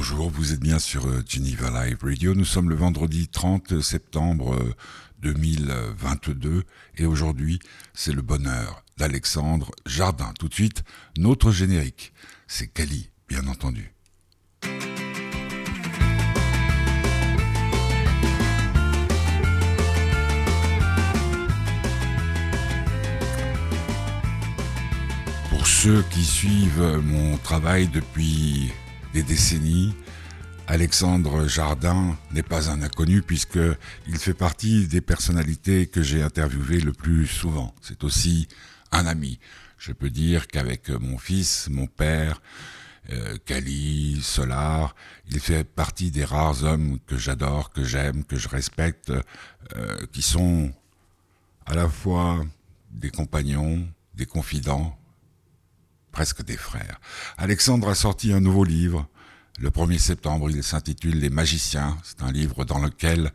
[0.00, 2.34] bonjour, vous êtes bien sur euh, Geneva Live Radio.
[2.34, 4.56] Nous sommes le vendredi 30 septembre
[5.20, 6.62] 2022 euh,
[6.96, 7.58] et aujourd'hui
[7.92, 10.32] c'est le bonheur d'Alexandre Jardin.
[10.38, 10.84] Tout de suite,
[11.18, 12.14] notre générique,
[12.48, 13.92] c'est Kali, bien entendu.
[25.50, 28.72] Pour ceux qui suivent mon travail depuis
[29.12, 29.94] des décennies,
[30.66, 36.92] Alexandre Jardin n'est pas un inconnu puisqu'il fait partie des personnalités que j'ai interviewées le
[36.92, 37.74] plus souvent.
[37.80, 38.46] C'est aussi
[38.92, 39.40] un ami.
[39.78, 42.40] Je peux dire qu'avec mon fils, mon père,
[43.10, 44.94] euh, Kali, Solar,
[45.28, 49.10] il fait partie des rares hommes que j'adore, que j'aime, que je respecte,
[49.76, 50.72] euh, qui sont
[51.66, 52.44] à la fois
[52.90, 54.96] des compagnons, des confidents,
[56.12, 57.00] presque des frères.
[57.36, 59.08] Alexandre a sorti un nouveau livre.
[59.58, 61.98] Le 1er septembre, il s'intitule Les magiciens.
[62.02, 63.32] C'est un livre dans lequel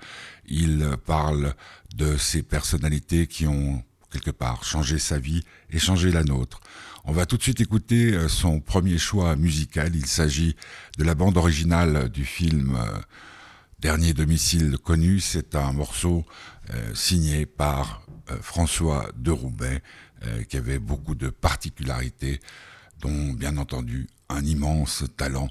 [0.48, 1.54] il parle
[1.96, 6.60] de ces personnalités qui ont quelque part changé sa vie et changé la nôtre.
[7.08, 9.96] On va tout de suite écouter euh, son premier choix musical.
[9.96, 10.56] Il s'agit
[10.98, 13.00] de la bande originale du film euh,
[13.80, 15.20] Dernier domicile connu.
[15.20, 16.26] C'est un morceau
[16.74, 18.02] euh, signé par
[18.42, 19.84] François de Roubaix
[20.50, 22.40] qui avait beaucoup de particularités
[23.02, 25.50] dont bien entendu un immense talent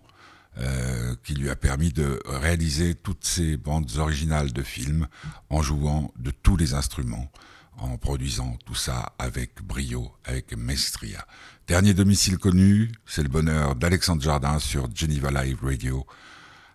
[0.59, 5.09] euh, qui lui a permis de réaliser toutes ces bandes originales de films
[5.51, 7.29] en jouant de tous les instruments,
[7.77, 11.27] en produisant tout ça avec brio, avec maestria.
[11.67, 16.07] Dernier domicile connu, c'est le bonheur d'Alexandre Jardin sur Geneva Live Radio,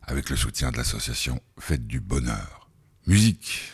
[0.04, 2.70] avec le soutien de l'association Fête du Bonheur.
[3.08, 3.72] Musique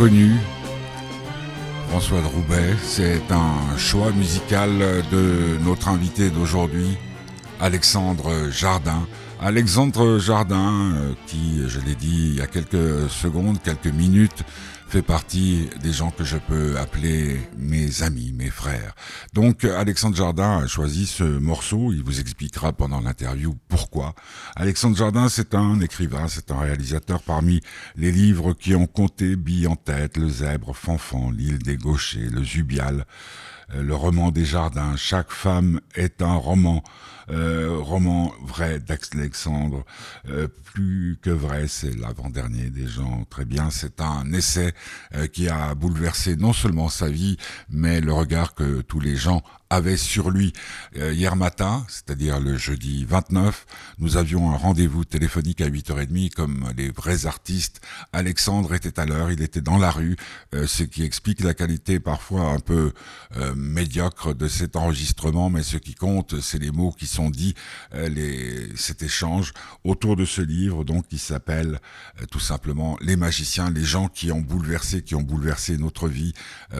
[0.00, 0.32] connu,
[1.90, 2.74] François de Roubaix.
[2.82, 4.70] C'est un choix musical
[5.12, 6.96] de notre invité d'aujourd'hui,
[7.60, 9.06] Alexandre Jardin.
[9.42, 14.42] Alexandre Jardin, euh, qui, je l'ai dit il y a quelques secondes, quelques minutes,
[14.90, 18.96] fait partie des gens que je peux appeler mes amis, mes frères.
[19.32, 24.16] Donc Alexandre Jardin a choisi ce morceau, il vous expliquera pendant l'interview pourquoi.
[24.56, 27.60] Alexandre Jardin, c'est un écrivain, c'est un réalisateur parmi
[27.94, 32.42] les livres qui ont compté Bille en tête, Le Zèbre, Fanfan, L'île des Gauchers, Le
[32.42, 33.06] Zubial,
[33.74, 34.96] le roman des jardins.
[34.96, 36.82] Chaque femme est un roman,
[37.30, 39.84] euh, roman vrai d'Alexandre.
[40.28, 43.24] Euh, plus que vrai, c'est l'avant-dernier des gens.
[43.28, 44.72] Très bien, c'est un essai
[45.32, 47.36] qui a bouleversé non seulement sa vie,
[47.68, 50.52] mais le regard que tous les gens avait sur lui.
[50.96, 53.66] Euh, hier matin, c'est-à-dire le jeudi 29,
[54.00, 57.80] nous avions un rendez-vous téléphonique à 8h30 comme les vrais artistes.
[58.12, 60.16] Alexandre était à l'heure, il était dans la rue,
[60.54, 62.92] euh, ce qui explique la qualité parfois un peu
[63.36, 67.54] euh, médiocre de cet enregistrement, mais ce qui compte, c'est les mots qui sont dits,
[67.92, 69.52] les, cet échange
[69.84, 71.78] autour de ce livre, donc qui s'appelle
[72.30, 76.32] tout simplement Les magiciens, les gens qui ont bouleversé, qui ont bouleversé notre vie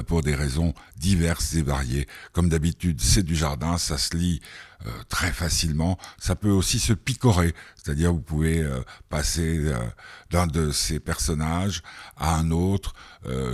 [0.07, 4.41] pour des raisons diverses et variées, comme d'habitude c'est du jardin, ça se lit
[4.87, 5.99] euh, très facilement.
[6.19, 9.77] Ça peut aussi se picorer, c'est-à-dire vous pouvez euh, passer euh,
[10.31, 11.83] d'un de ces personnages
[12.17, 12.95] à un autre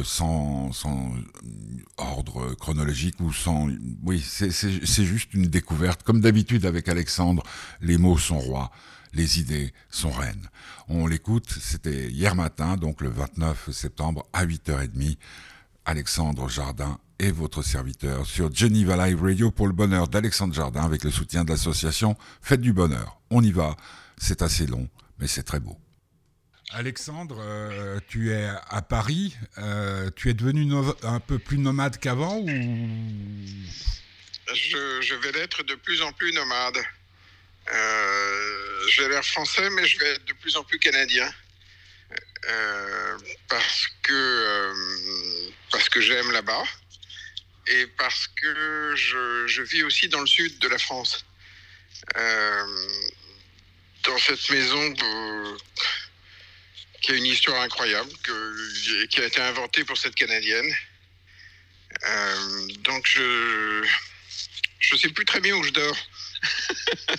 [0.05, 1.13] sans, sans
[1.97, 3.69] ordre chronologique ou sans...
[4.05, 6.05] Oui, c'est juste une découverte.
[6.05, 7.43] Comme d'habitude avec Alexandre,
[7.81, 8.71] les mots sont rois
[9.13, 10.51] les idées sont reines.
[10.89, 15.17] On l'écoute, c'était hier matin, donc le 29 septembre à 8h30.
[15.87, 21.05] Alexandre Jardin et votre serviteur sur Geneva Live Radio pour le bonheur d'Alexandre Jardin avec
[21.05, 23.19] le soutien de l'association Faites du Bonheur.
[23.31, 23.77] On y va,
[24.19, 25.79] c'est assez long, mais c'est très beau.
[26.71, 30.71] Alexandre, euh, tu es à Paris, euh, tu es devenu
[31.03, 32.47] un peu plus nomade qu'avant ou?
[34.53, 36.79] Je, vais l'être de plus en plus nomade.
[37.73, 41.29] Euh, j'ai l'air français, mais je vais être de plus en plus canadien.
[42.49, 43.19] Euh,
[43.49, 44.73] parce que
[45.73, 46.63] parce que j'aime là-bas
[47.67, 51.25] et parce que je, je, vis aussi dans le sud de la France.
[52.17, 52.87] Euh,
[54.05, 54.95] dans cette maison
[57.01, 60.75] qui a une histoire incroyable, que, qui a été inventée pour cette Canadienne.
[62.05, 63.85] Euh, donc je
[64.79, 65.97] je sais plus très bien où je dors.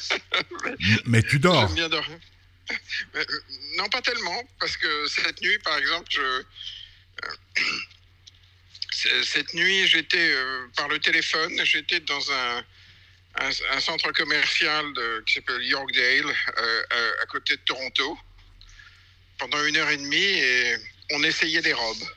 [1.05, 1.67] Mais tu dors.
[1.69, 2.19] Bien dormir.
[3.15, 3.25] Euh,
[3.77, 6.43] non, pas tellement, parce que cette nuit, par exemple, je
[9.23, 12.63] cette nuit, j'étais euh, par le téléphone, j'étais dans un,
[13.71, 16.25] un, centre commercial de, qui s'appelle Yorkdale,
[16.57, 18.17] euh, à, côté de Toronto,
[19.37, 20.75] pendant une heure et demie, et
[21.11, 22.07] on essayait des robes.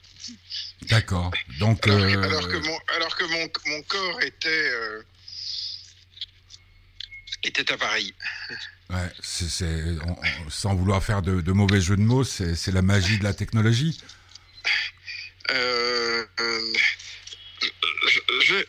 [0.83, 1.31] D'accord.
[1.59, 4.73] Donc, alors, euh, alors, que mon, alors que mon, mon corps était
[7.43, 8.15] était à Paris.
[8.91, 9.11] Ouais,
[10.49, 13.99] sans vouloir faire de, de mauvais jeux de mots, c'est la magie de la technologie.
[15.51, 16.75] Euh, euh,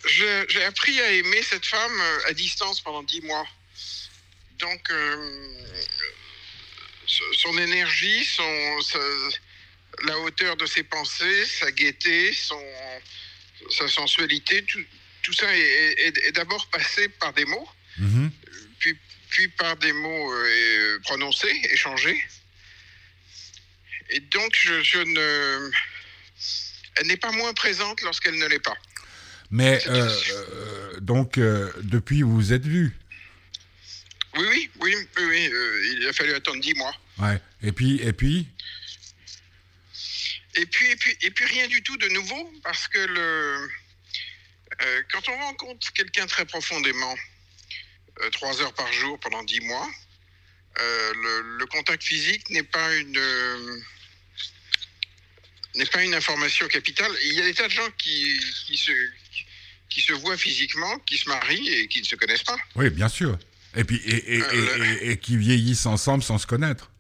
[0.06, 3.48] j'ai appris à aimer cette femme euh, à distance pendant dix mois.
[4.60, 4.92] Donc,
[7.08, 8.80] son énergie, son,
[10.04, 12.64] la hauteur de ses pensées, sa gaieté, son,
[13.72, 14.64] sa sensualité,
[15.24, 17.68] tout, ça est, d'abord passé par des mots,
[18.00, 18.30] mm-hmm.
[18.78, 18.98] puis,
[19.30, 20.32] puis par des mots
[21.06, 22.24] prononcés, échangés.
[24.12, 25.72] Et donc, je, je ne
[27.02, 28.78] elle n'est pas moins présente lorsqu'elle ne l'est pas.
[29.50, 32.96] Mais euh, euh, donc, euh, depuis, vous vous êtes vu
[34.38, 35.52] Oui, oui, oui, oui,
[35.98, 36.94] il a fallu attendre dix mois.
[37.18, 37.42] Ouais.
[37.64, 38.48] Et puis, et puis?
[40.56, 43.70] Et puis, et puis, et puis rien du tout de nouveau, parce que le,
[45.12, 47.16] quand on rencontre quelqu'un très profondément,
[48.34, 49.90] trois heures par jour pendant dix mois,
[50.78, 53.84] le, le, contact physique n'est pas une
[55.76, 57.12] n'est pas une information capitale.
[57.24, 58.92] Il y a des tas de gens qui, qui, se,
[59.90, 62.58] qui se voient physiquement, qui se marient et qui ne se connaissent pas.
[62.76, 63.38] Oui, bien sûr.
[63.76, 66.92] Et, puis, et, et, euh, et, qui vieillissent ensemble sans se connaître.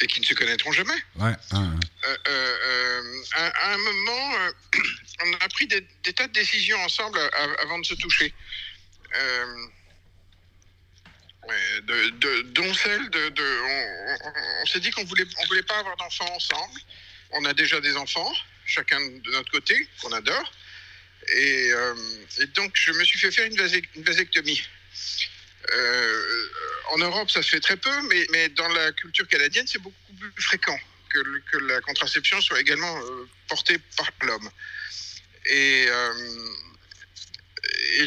[0.00, 0.94] Et qui ne se connaîtront jamais.
[1.16, 1.32] Ouais.
[1.54, 4.34] Euh, euh, à, un moment,
[5.24, 7.18] on a pris des, tas de décisions ensemble
[7.60, 8.32] avant de se toucher.
[11.86, 13.32] De, dont celle de,
[13.64, 16.80] on, on s'est dit qu'on voulait on voulait pas avoir d'enfants ensemble
[17.32, 18.32] on a déjà des enfants,
[18.66, 20.52] chacun de notre côté, qu'on adore.
[21.30, 21.94] Euh,
[22.40, 23.56] et, donc, je me suis fait faire une,
[24.02, 24.62] vasectomie.
[25.72, 26.48] Euh,
[26.90, 27.90] en Europe, ça se fait très peu,
[28.30, 30.78] mais, dans la culture canadienne, c'est beaucoup plus fréquent
[31.10, 34.50] que, la contraception soit également euh, portée par l'homme.
[35.46, 35.86] Et,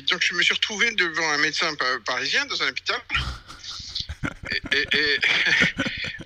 [0.10, 1.74] donc, je me suis retrouvé devant un médecin
[2.06, 3.02] parisien dans un hôpital.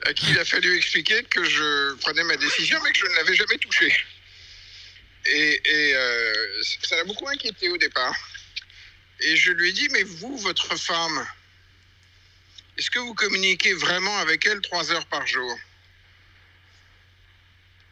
[0.09, 3.15] À qui il a fallu expliquer que je prenais ma décision, mais que je ne
[3.15, 3.93] l'avais jamais touchée.
[5.27, 5.61] Et,
[5.93, 8.15] euh, ça l'a beaucoup inquiété au départ.
[9.19, 11.27] Et je lui ai dit, mais vous, votre femme,
[12.77, 15.59] est-ce que vous communiquez vraiment avec elle trois heures par jour?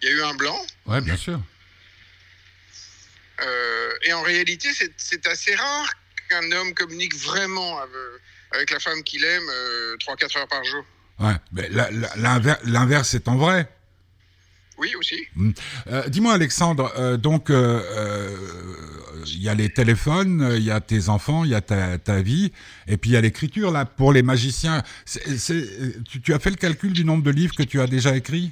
[0.02, 0.66] Il y a eu un blanc.
[0.88, 1.40] Oui, bien sûr.
[3.42, 5.94] Euh, et en réalité, c'est assez rare
[6.30, 7.80] qu'un homme communique vraiment
[8.52, 10.84] avec, la femme qu'il aime euh, trois, quatre heures par jour.
[11.20, 11.70] Ouais, mais
[12.66, 13.70] l'inverse est en vrai.
[14.78, 15.16] Oui, aussi.
[15.36, 15.52] Hmm.
[15.88, 17.82] Euh, dis-moi, Alexandre, euh, donc, euh,
[19.26, 22.22] il y a les téléphones, il y a tes enfants, il y a ta, ta
[22.22, 22.52] vie,
[22.88, 24.84] et puis il y a l'écriture là pour les magiciens.
[26.24, 28.52] tu, as fait le calcul du nombre de livres que tu as déjà écrits?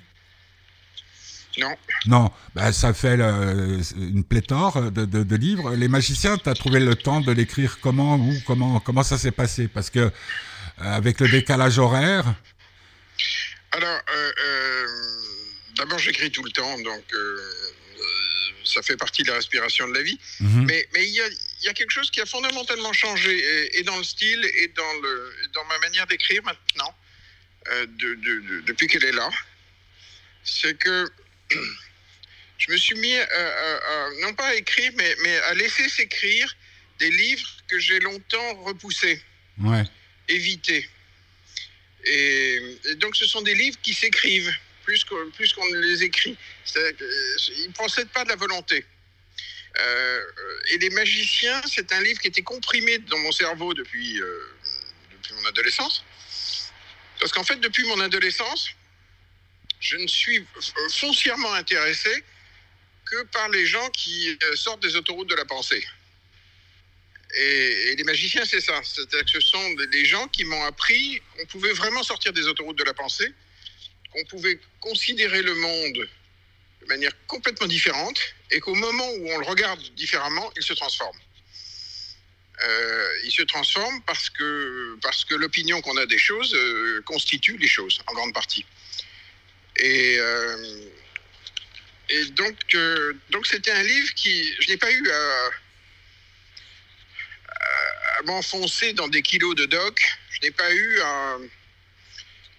[1.60, 1.70] Non.
[2.08, 3.18] Non, ben, ça fait
[3.96, 5.74] une pléthore de, de, livres.
[5.76, 9.32] Les magiciens, tu as trouvé le temps de l'écrire comment, où, comment, comment ça s'est
[9.32, 9.70] passé?
[9.70, 10.12] Parce que
[10.78, 12.36] avec le décalage horaire.
[13.76, 14.88] Alors, euh, euh,
[15.76, 17.04] d'abord, j'écris tout le temps, donc
[18.64, 20.18] ça fait partie de la respiration de la vie.
[20.40, 20.66] Mhm.
[20.66, 21.28] Mais il y, a,
[21.64, 25.34] y, a, quelque chose qui a fondamentalement changé, et, dans le style, et dans, le,
[25.54, 26.96] dans ma manière d'écrire maintenant,
[27.68, 29.30] euh, de, depuis qu'elle est là.
[30.46, 31.12] C'est que
[32.58, 36.56] je me suis mis, à, non pas à écrire, mais, mais à laisser s'écrire
[37.00, 39.22] des livres que j'ai longtemps repoussés,
[39.60, 39.84] ouais.
[40.30, 40.90] évités.
[42.06, 44.54] Et donc ce sont des livres qui s'écrivent
[44.86, 45.04] plus
[45.54, 46.38] qu'on ne les écrit.
[46.76, 48.86] Ils ne procèdent pas de la volonté.
[49.80, 50.22] Euh,
[50.72, 54.56] et Les magiciens, c'est un livre qui était comprimé dans mon cerveau depuis, euh,
[55.12, 56.04] depuis mon adolescence.
[57.20, 58.70] Parce qu'en fait, depuis mon adolescence,
[59.80, 60.46] je ne suis
[60.92, 62.24] foncièrement intéressé
[63.06, 65.86] que par les gens qui euh, sortent des autoroutes de la pensée.
[67.38, 68.82] Et, les magiciens, c'est ça.
[68.84, 72.78] C'est-à-dire que ce sont des gens qui m'ont appris qu'on pouvait vraiment sortir des autoroutes
[72.78, 73.34] de la pensée
[74.16, 76.10] on pouvait considérer le monde
[76.82, 78.20] de manière complètement différente
[78.52, 81.18] et qu'au moment où on le regarde différemment, il se transforme.
[82.64, 87.58] Euh, il se transforme parce que, parce que l'opinion qu'on a des choses euh, constitue
[87.58, 88.66] les choses, en grande partie.
[89.78, 90.86] Et, euh,
[92.10, 92.56] et donc,
[93.32, 95.50] donc c'était un livre qui, je n'ai pas eu à,
[98.20, 101.38] à m'enfoncer dans des kilos de doc, je n'ai pas eu à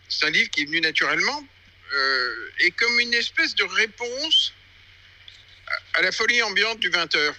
[0.09, 1.47] c'est un livre qui est venu naturellement
[1.93, 4.53] euh, et comme une espèce de réponse
[5.95, 7.35] à, la folie ambiante du 20h.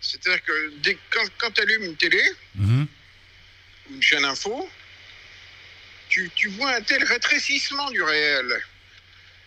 [0.00, 2.22] C'est-à-dire que dès, quand, tu allumes une télé
[2.58, 2.86] ou
[3.90, 4.68] une chaîne info,
[6.08, 8.64] tu, tu, vois un tel rétrécissement du réel.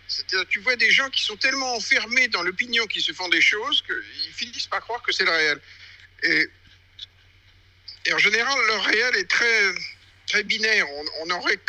[0.08, 3.42] C'est-à-dire tu vois des gens qui sont tellement enfermés dans l'opinion qu'ils se font des
[3.42, 5.60] choses qu'ils finissent par croire que c'est le réel.
[6.24, 6.50] Et,
[8.14, 9.74] en général, le réel est très
[10.28, 10.86] très binaire.
[11.22, 11.60] On n'aurait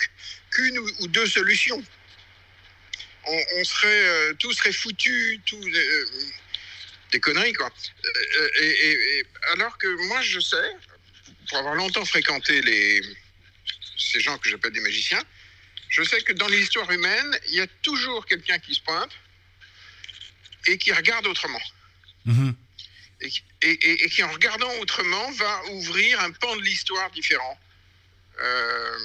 [0.50, 1.82] qu'une ou deux solutions.
[3.26, 6.06] On, serait, euh, tout serait foutu, tout, euh,
[7.11, 7.73] des conneries, quoi.
[8.04, 10.76] Euh, et, alors que moi, je sais,
[11.49, 13.00] pour avoir longtemps fréquenté les,
[13.96, 15.23] ces gens que j'appelle des magiciens,
[15.88, 19.12] je sais que dans l'histoire humaine, il y a toujours quelqu'un qui se pointe
[20.66, 21.62] et qui regarde autrement.
[22.26, 22.54] Mm-hmm.
[23.62, 27.59] Et, qui, en regardant autrement, va ouvrir un pan de l'histoire différent.
[28.40, 28.99] Euh,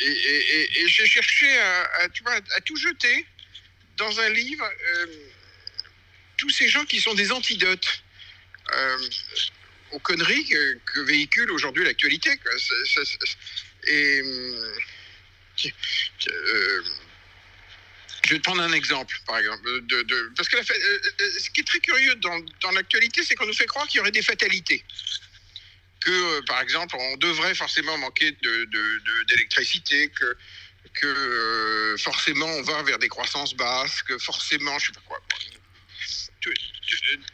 [0.00, 2.08] et, j'ai cherché à,
[2.64, 3.26] tout jeter
[3.96, 5.06] dans un livre euh,
[6.36, 8.02] tous ces gens qui sont des antidotes
[8.72, 9.08] euh,
[9.92, 12.30] aux conneries que, véhicule aujourd'hui l'actualité.
[13.86, 14.22] Et
[18.24, 19.62] je vais te prendre un exemple, par exemple.
[19.86, 23.66] De, parce que ce qui est très curieux dans, dans l'actualité, c'est qu'on nous fait
[23.66, 24.84] croire qu'il y aurait des fatalités
[26.00, 28.36] que, euh, par exemple, on devrait forcément manquer
[29.28, 30.36] d'électricité, de, que,
[30.94, 35.20] que euh, forcément on va vers des croissances basses, que forcément, je sais pas quoi.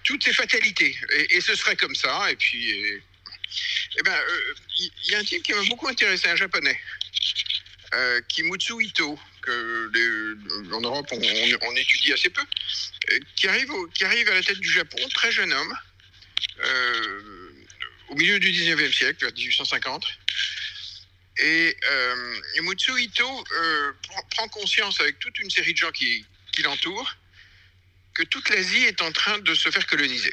[0.04, 0.96] toutes ces fatalités.
[1.30, 2.30] Et, ce serait comme ça.
[2.30, 3.02] Et puis, et,
[3.98, 4.16] eh ben,
[4.78, 6.78] il euh, y, a un type qui m'a beaucoup intéressé, un japonais,
[7.94, 10.38] euh, Kimutsu Ito, que
[10.72, 12.42] en Europe on, étudie assez peu,
[13.36, 15.74] qui arrive, qui arrive à la tête du Japon, très jeune homme
[18.08, 20.06] au milieu du 19e siècle, vers 1850.
[21.38, 22.40] Et euh,
[22.98, 23.92] Ito euh,
[24.30, 27.16] prend conscience avec toute une série de gens qui, qui l'entourent
[28.14, 30.32] que toute l'Asie est en train de se faire coloniser.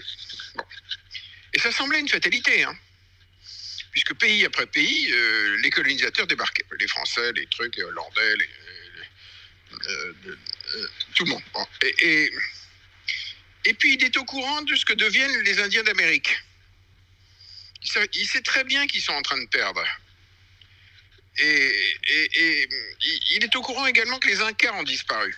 [1.53, 2.75] Et ça semblait une fatalité, hein,
[3.91, 6.65] puisque pays après pays, euh, les colonisateurs débarquaient.
[6.79, 8.35] Les Français, les trucs, les Hollandais,
[9.87, 10.13] euh,
[11.15, 11.43] tout le monde.
[11.83, 12.31] Et, et,
[13.65, 16.31] et puis il est au courant de ce que deviennent les Indiens d'Amérique
[18.13, 19.83] il sait très bien qu'ils sont en train de perdre.
[21.39, 22.69] Et,
[23.31, 25.35] il est au courant également que les Incas ont disparu.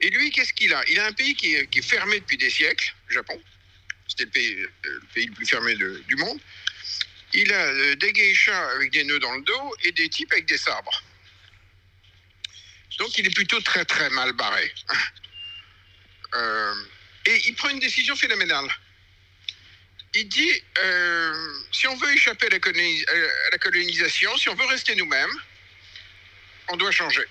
[0.00, 0.82] Et lui, qu'est-ce qu'il a?
[0.88, 3.40] Il a un pays qui est, fermé depuis des siècles, le Japon.
[4.08, 4.30] C'était le
[5.14, 6.40] pays, le plus fermé du monde.
[7.34, 10.46] Il a euh, des geishas avec des nœuds dans le dos et des types avec
[10.46, 11.02] des sabres.
[12.98, 14.72] Donc il est plutôt très très mal barré.
[16.36, 16.74] Euh,
[17.26, 18.68] et il prend une décision phénoménale
[20.14, 22.50] il dit euh, si on veut échapper à
[23.50, 25.32] la, colonisation, si on veut rester nous-mêmes,
[26.68, 27.24] on doit changer.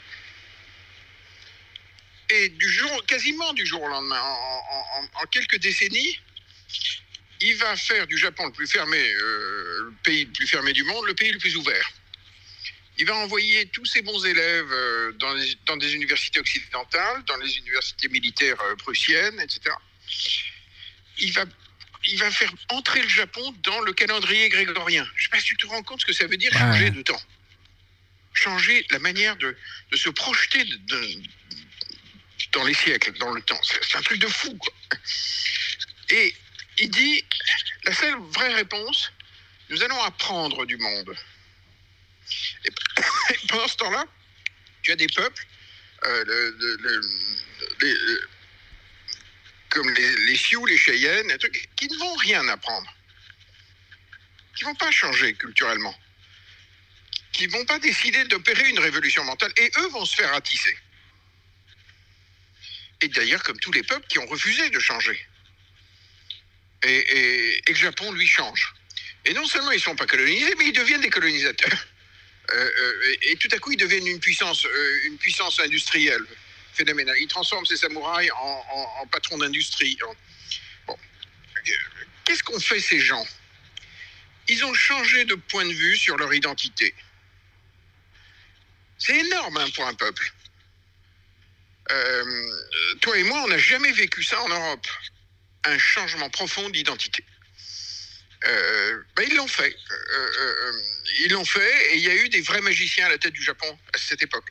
[2.29, 6.19] Et du jour, quasiment du jour au lendemain, en, quelques décennies,
[7.43, 10.83] il va faire du Japon le plus fermé, euh, le pays le plus fermé du
[10.83, 11.91] monde, le pays le plus ouvert.
[12.97, 17.37] Il va envoyer tous ses bons élèves euh, dans, les- dans des universités occidentales, dans
[17.37, 19.75] les universités militaires euh, prussiennes, etc.
[21.17, 21.45] Il va,
[22.05, 25.05] il va faire entrer le Japon dans le calendrier grégorien.
[25.15, 26.59] Je ne sais pas si tu te rends compte ce que ça veut dire Ouais.
[26.59, 27.21] changer de temps.
[28.33, 29.55] Changer la manière de,
[29.91, 31.23] de se projeter de- de-
[32.51, 33.59] dans les siècles, dans le temps.
[33.63, 34.73] C'est un truc de fou, quoi.
[36.11, 36.35] Et
[36.79, 37.23] il dit,
[37.83, 39.11] la seule vraie réponse,
[39.69, 41.15] nous allons apprendre du monde.
[42.65, 42.69] Et
[43.47, 44.05] pendant ce temps-là,
[44.81, 45.45] tu as des peuples,
[46.05, 46.25] euh,
[47.83, 48.27] euh,
[49.69, 51.37] comme les, Sioux, les Cheyennes,
[51.75, 52.93] qui ne vont rien apprendre,
[54.55, 55.97] qui ne vont pas changer culturellement,
[57.31, 60.77] qui ne vont pas décider d'opérer une révolution mentale, et eux vont se faire ratisser.
[63.01, 65.19] Et d'ailleurs, comme tous les peuples qui ont refusé de changer.
[66.83, 68.73] Et, et- le Japon, lui, change.
[69.25, 71.87] Et non seulement ils ne sont pas colonisés, mais ils deviennent des colonisateurs.
[72.51, 76.25] Euh, euh, et, tout à coup, ils deviennent une puissance, euh, une puissance industrielle
[76.73, 77.15] phénoménale.
[77.21, 79.97] Ils transforment ces samouraïs en, patrons d'industrie.
[80.85, 80.97] Bon.
[82.25, 83.25] Qu'est-ce qu'ont fait ces gens?
[84.49, 86.93] Ils ont changé de point de vue sur leur identité.
[88.97, 90.33] C'est énorme hein, pour un peuple.
[92.99, 94.87] Toi et moi, on n'a jamais vécu ça en Europe.
[95.65, 97.23] Un changement profond d'identité.
[98.45, 99.73] Euh, ben, ils l'ont fait.
[99.91, 100.71] Euh, euh,
[101.21, 103.43] ils l'ont fait et il y a eu des vrais magiciens à la tête du
[103.43, 104.49] Japon à cette époque.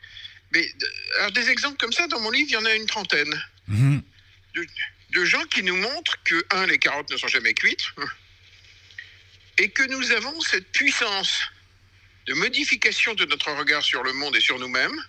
[0.52, 0.70] Mais
[1.18, 3.42] alors, des exemples comme ça, dans mon livre, il y en a une trentaine.
[3.68, 4.02] Mhm.
[5.10, 7.84] De gens qui nous montrent que, un, les carottes ne sont jamais cuites
[9.58, 11.40] et que nous avons cette puissance
[12.26, 15.04] de modification de notre regard sur le monde et sur nous-mêmes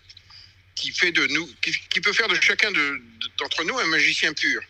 [0.75, 2.77] qui, fait de nous, qui, qui peut faire de chacun de-
[3.19, 4.61] de- d'entre nous un magicien pur,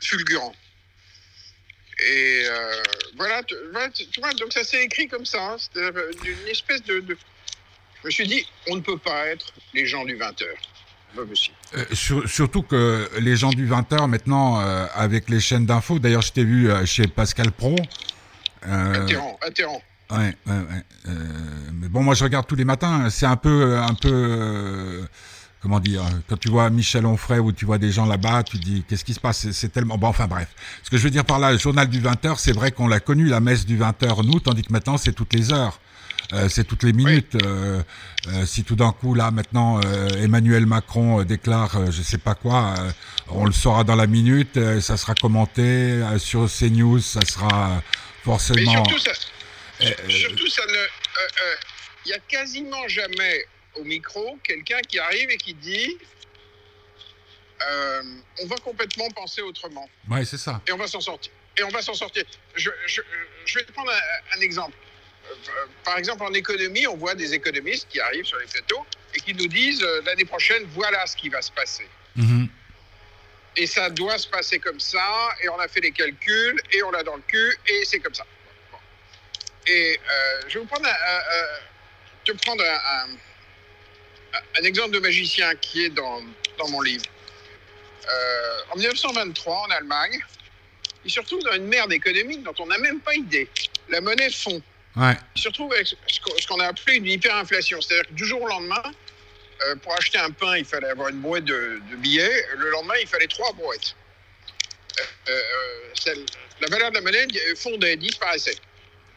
[0.00, 0.52] fulgurant.
[1.98, 2.82] Et euh,
[3.16, 5.52] voilà, tu, voilà, tu- tu vois, donc ça s'est écrit comme ça.
[5.52, 7.16] hein, euh, une espèce de, de-
[8.02, 10.44] Je me suis dit, on ne peut pas être les gens du 20h.
[11.14, 11.56] Pas possible.
[11.74, 16.20] Euh, sur- surtout que les gens du 20h maintenant, euh, avec les chaînes d'infos, d'ailleurs
[16.22, 17.74] je t'ai vu euh, chez Pascal Pro.
[18.66, 19.82] Euh, Atterrant, atterrant.
[20.10, 20.82] Ouais, ouais, ouais.
[21.08, 21.12] Euh,
[21.72, 23.08] mais bon, moi je regarde tous les matins.
[23.10, 25.02] C'est un peu, un peu, euh,
[25.60, 28.64] comment dire, quand tu vois Michel Onfray ou tu vois des gens là-bas, tu te
[28.64, 29.50] dis qu'est-ce qui se passe?
[29.50, 29.98] C'est- tellement.
[29.98, 30.48] Bon, enfin bref.
[30.82, 33.00] Ce que je veux dire par là, le journal du 20h, c'est vrai qu'on l'a
[33.00, 35.80] connu la messe du 20h nous, tandis que maintenant c'est toutes les heures.
[36.32, 37.36] Euh, c'est toutes les minutes.
[37.44, 37.82] Euh,
[38.28, 42.18] euh, si tout d'un coup, là, maintenant, euh, Emmanuel Macron euh, déclare euh, je sais
[42.18, 42.90] pas quoi, euh,
[43.28, 47.76] on le saura dans la minute, euh, ça sera commenté euh, sur CNews, ça sera
[47.76, 47.82] Mais
[48.24, 48.72] forcément.
[48.72, 49.10] surtout, ça,
[49.82, 50.72] Euh, surtout, ça ne.
[50.72, 51.54] euh, euh,
[52.06, 53.44] Il y a quasiment jamais
[53.76, 55.96] au micro quelqu'un qui arrive et qui dit
[57.62, 58.02] euh,
[58.42, 60.60] on va complètement penser autrement Ouais, c'est ça.
[60.66, 61.32] et on va s'en sortir.
[61.58, 62.22] Et on va s'en sortir.
[62.54, 63.00] Je, je-
[63.46, 64.76] je vais te prendre un, un exemple.
[65.30, 68.84] Euh, Par exemple, en économie, on voit des économistes qui arrivent sur les plateaux
[69.14, 71.88] et qui nous disent euh, l'année prochaine, voilà ce qui va se passer.
[72.16, 72.48] Mhm.
[73.56, 76.90] Et ça doit se passer comme ça, et on a fait les calculs, et on
[76.90, 78.26] l'a dans le cul, et c'est comme ça.
[78.70, 78.76] Bon.
[79.66, 79.98] Et
[80.46, 81.60] je vais vous prendre un-
[82.22, 82.74] te prendre un,
[83.12, 83.16] un-
[84.60, 86.22] un exemple de magicien qui est dans,
[86.58, 87.04] dans mon livre.
[88.08, 90.18] Euh, en 1923, en Allemagne,
[91.04, 93.48] il se retrouve dans une merde économique dont on n'a même pas idée.
[93.88, 94.60] La monnaie fond.
[94.96, 95.12] Ouais.
[95.34, 97.80] Il se retrouve avec ce qu'on- a appelé une hyperinflation.
[97.80, 98.82] C'est-à-dire que du jour au lendemain,
[99.66, 102.46] euh, pour acheter un pain, il fallait avoir une boîte de, de billets.
[102.56, 103.94] Le lendemain, il fallait trois boîtes.
[105.28, 105.40] Euh,
[105.94, 106.24] celle-
[106.60, 108.56] la valeur de la monnaie fondait, disparaissait.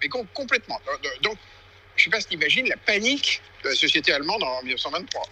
[0.02, 0.80] Mais com- complètement.
[1.22, 1.38] Donc,
[2.00, 5.30] je ne sais pas si tu imagines la panique de la société allemande en 1923.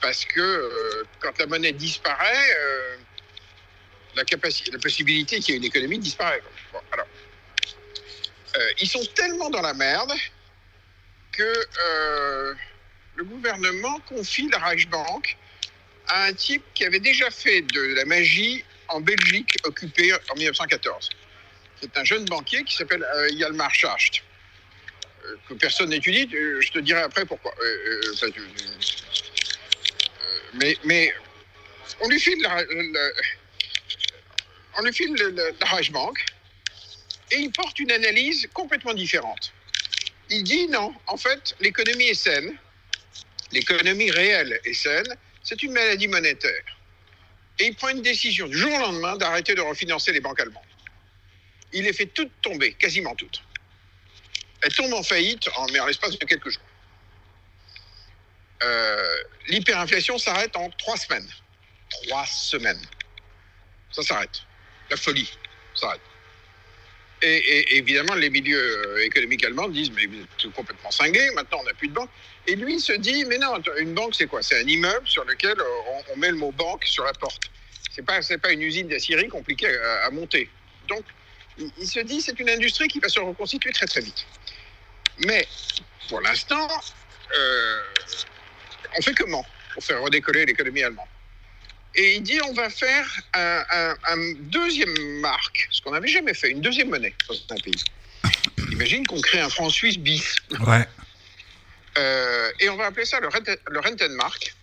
[0.00, 2.96] Parce que euh, quand la monnaie disparaît, euh,
[4.14, 6.42] la, capaci- la possibilité qu'il y ait une économie disparaît.
[8.56, 10.12] euh, ils sont tellement dans la merde
[11.32, 11.66] que
[13.16, 15.36] le gouvernement confie la Reichsbank
[16.08, 21.10] à un type qui avait déjà fait de la magie en Belgique occupée en 1914.
[21.82, 23.06] C'est un jeune banquier qui s'appelle
[23.38, 24.22] Hjalmar Schacht,
[25.48, 26.28] que personne n'étudie.
[26.30, 27.54] Je te dirai après pourquoi.
[27.60, 28.42] Euh, euh, euh,
[30.54, 31.14] mais, mais
[32.00, 33.10] on lui file la, la-
[34.78, 35.66] on lui file le- le- la
[37.32, 39.52] et il porte une analyse complètement différente.
[40.30, 42.56] Il dit non, en fait, l'économie est saine,
[43.52, 45.06] l'économie réelle est saine,
[45.42, 46.62] c'est une maladie monétaire.
[47.58, 50.62] Et il prend une décision du jour au lendemain d'arrêter de refinancer les banques allemandes.
[51.72, 53.42] Il les fait toutes tomber, quasiment toutes.
[54.62, 56.62] Elles tombent en faillite, en, mais en l'espace de quelques jours.
[58.62, 59.16] Euh,
[59.48, 61.28] L'hyperinflation s'arrête en trois semaines.
[61.90, 62.80] Trois semaines.
[63.92, 64.42] Ça s'arrête.
[64.90, 65.30] La folie
[65.74, 66.00] s'arrête.
[67.22, 71.64] Et, évidemment, les milieux euh, économiques allemands disent Mais vous êtes complètement cinglé, maintenant on
[71.64, 72.10] n'a plus de banque.
[72.46, 74.42] Et lui se dit Mais non, une banque c'est quoi?
[74.42, 77.50] C'est un immeuble sur lequel euh, on, met le mot banque sur la porte.
[77.90, 80.50] C'est pas, pas une usine d'aciérie compliquée à, monter.
[80.88, 81.04] Donc,
[81.56, 84.26] il, se dit C'est une industrie qui va se reconstituer très très vite.
[85.24, 85.46] Mais
[86.08, 86.68] pour l'instant,
[87.36, 87.80] euh,
[88.98, 91.06] on fait comment pour faire redécoller l'économie allemande?
[91.94, 96.60] Et il dit on va faire un, deuxième marque, ce qu'on n'avait jamais fait, une
[96.60, 97.82] deuxième monnaie dans un pays.
[98.72, 100.36] Imagine qu'on crée un franc suisse bis.
[100.66, 100.86] Ouais.
[101.96, 103.28] Euh, et on va appeler ça le,
[103.70, 104.54] le Rentenmark.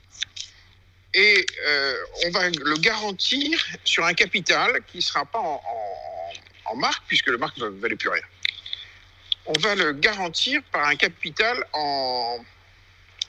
[1.13, 7.03] Et euh, on va le garantir sur un capital qui ne sera pas en, marque,
[7.07, 8.23] puisque le marque ne valait plus rien.
[9.45, 12.37] On va le garantir par un capital en,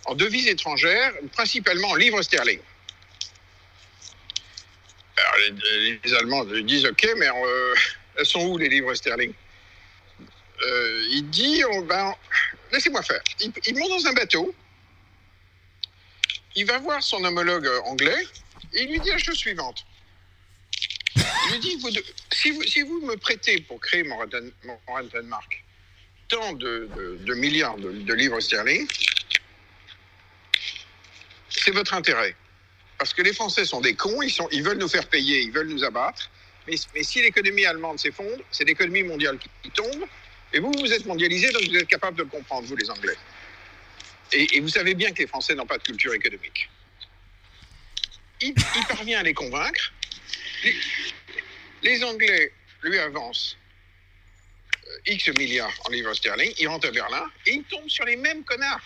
[0.06, 2.60] en devises étrangères, principalement en livres sterling
[6.04, 7.74] les, Allemands disent OK, mais euh,
[8.16, 9.32] elles sont où les livres sterling
[10.62, 12.14] euh, Il dit ben,
[12.72, 13.22] laissez-moi faire.
[13.40, 14.54] Il, monte dans un bateau,
[16.54, 18.26] il va voir son homologue anglais
[18.72, 19.84] et il lui dit la chose suivante.
[21.16, 21.78] Il lui dit
[22.32, 24.18] si, vous, si vous me prêtez pour créer mon,
[24.86, 25.63] Rentenmark
[26.28, 28.86] tant de, milliards de livres sterling,
[31.48, 32.34] c'est votre intérêt.
[32.98, 35.52] Parce que les Français sont des cons, ils, sont, ils veulent nous faire payer, ils
[35.52, 36.30] veulent nous abattre.
[36.66, 40.04] Mais, si l'économie allemande s'effondre, c'est l'économie mondiale qui, tombe.
[40.52, 43.16] Et vous, vous êtes mondialisé, donc vous êtes capable de le comprendre, vous les Anglais.
[44.32, 46.70] Et, vous savez bien que les Français n'ont pas de culture économique.
[48.40, 48.54] Il,
[48.88, 49.92] parvient à les convaincre.
[51.82, 53.56] Les, Anglais lui avancent
[55.06, 58.44] X milliards en livres sterling, il rentre à Berlin et il tombe sur les mêmes
[58.44, 58.80] connards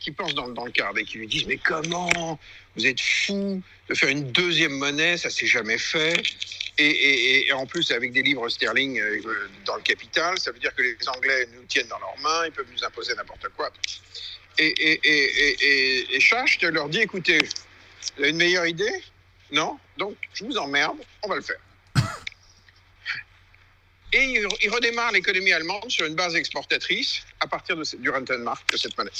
[0.00, 2.38] qui pensent dans, dans le cadre et qui lui disent Mais comment
[2.74, 6.20] Vous êtes fou de faire une deuxième monnaie, ça s'est jamais fait.
[6.78, 9.20] Et, en plus, avec des livres sterling euh,
[9.66, 12.52] dans le capital, ça veut dire que les Anglais nous tiennent dans leurs mains, ils
[12.52, 13.70] peuvent nous imposer n'importe quoi.
[14.58, 19.02] Et, et, et, leur dit Écoutez, vous avez une meilleure idée?
[19.52, 19.78] Non?
[19.98, 21.60] Donc, je vous emmerde, on va le faire.
[24.12, 24.24] Et
[24.62, 28.96] il, redémarre l'économie allemande sur une base exportatrice à partir de, du Rentenmark, de cette
[28.98, 29.10] monnaie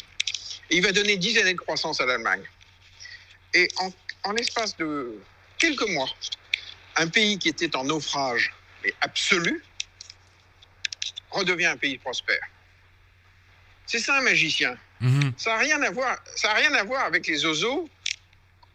[0.71, 2.45] il va donner 10 années de croissance à l'Allemagne.
[3.55, 3.69] Et
[4.25, 5.19] en, l'espace de
[5.59, 6.09] quelques mois,
[6.97, 9.63] un pays qui était en naufrage mais absolu
[11.31, 12.41] redevient un pays prospère.
[13.87, 14.77] C'est ça un magicien.
[15.01, 15.33] Mhm.
[15.37, 16.19] Ça n'a rien à voir.
[16.37, 17.89] Ça a rien à voir avec les oiseaux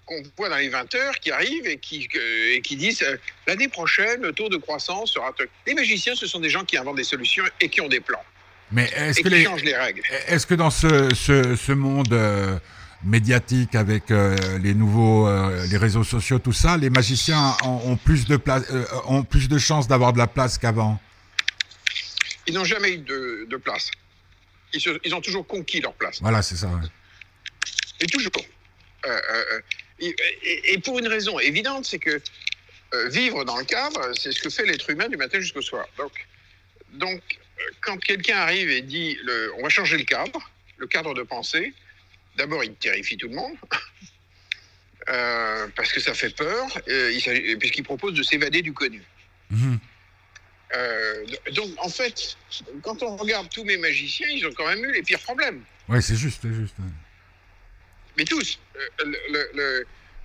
[0.06, 2.08] qu'on voit dans les 20 heures qui arrivent et qui,
[2.54, 5.34] et qui disent euh, l'année prochaine le taux de croissance sera.
[5.65, 8.24] Les magiciens, ce sont des gens qui inventent des solutions et qui ont des plans.
[8.72, 9.48] Mais est-ce que les,
[10.28, 12.58] Est-ce que dans ce, ce, monde euh,
[13.04, 18.26] médiatique avec euh, les nouveaux euh, les réseaux sociaux tout ça, les magiciens ont, plus
[18.26, 18.63] de place
[19.06, 21.00] ont plus de chances d'avoir de la place qu'avant?
[22.48, 23.91] Ils n'ont jamais eu de, de place.
[24.74, 26.20] Ils, ils, ont toujours conquis leur place.
[26.22, 26.70] Voilà, c'est ça.
[28.00, 28.32] Et toujours.
[29.06, 29.10] Et,
[29.99, 32.21] et, pour une raison évidente, c'est que
[33.10, 35.88] vivre dans le cadre, c'est ce que fait l'être humain du matin jusqu'au soir.
[35.97, 36.12] Donc,
[36.93, 37.21] donc
[37.81, 39.17] quand quelqu'un arrive et dit
[39.58, 40.39] on va changer le cadre,
[40.77, 41.73] le cadre de pensée,
[42.38, 43.55] d'abord il terrifie tout le monde.
[45.08, 47.12] Euh, parce que ça fait peur, euh,
[47.60, 49.03] puisqu'il propose de s'évader du connu.
[49.51, 49.79] Mhm.
[50.75, 52.38] Euh, donc, en fait,
[52.81, 55.62] quand on regarde tous mes magiciens, ils ont quand même eu les pires problèmes.
[55.88, 56.75] Oui, c'est juste, c'est juste.
[58.17, 58.60] Mais tous.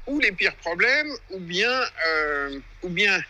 [0.07, 1.83] ou les pires problèmes, ou bien,
[2.83, 3.23] ou bien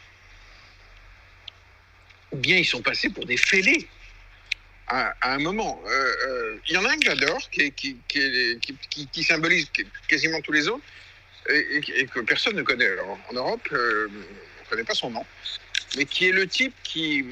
[2.33, 3.89] ou bien ils sont passés pour des fêlés
[4.87, 5.81] à, un moment.
[5.87, 7.97] Euh, euh, il y en a un que j'adore, qui, qui,
[9.13, 9.71] qui, symbolise
[10.09, 10.85] quasiment tous les autres,
[11.49, 12.89] et, que personne ne connaît.
[12.89, 15.25] Alors, en Europe, euh, on ne connaît pas son nom,
[15.97, 17.25] mais qui est le type qui,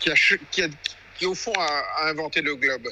[0.00, 2.88] qui, au fond, a, inventé le globe.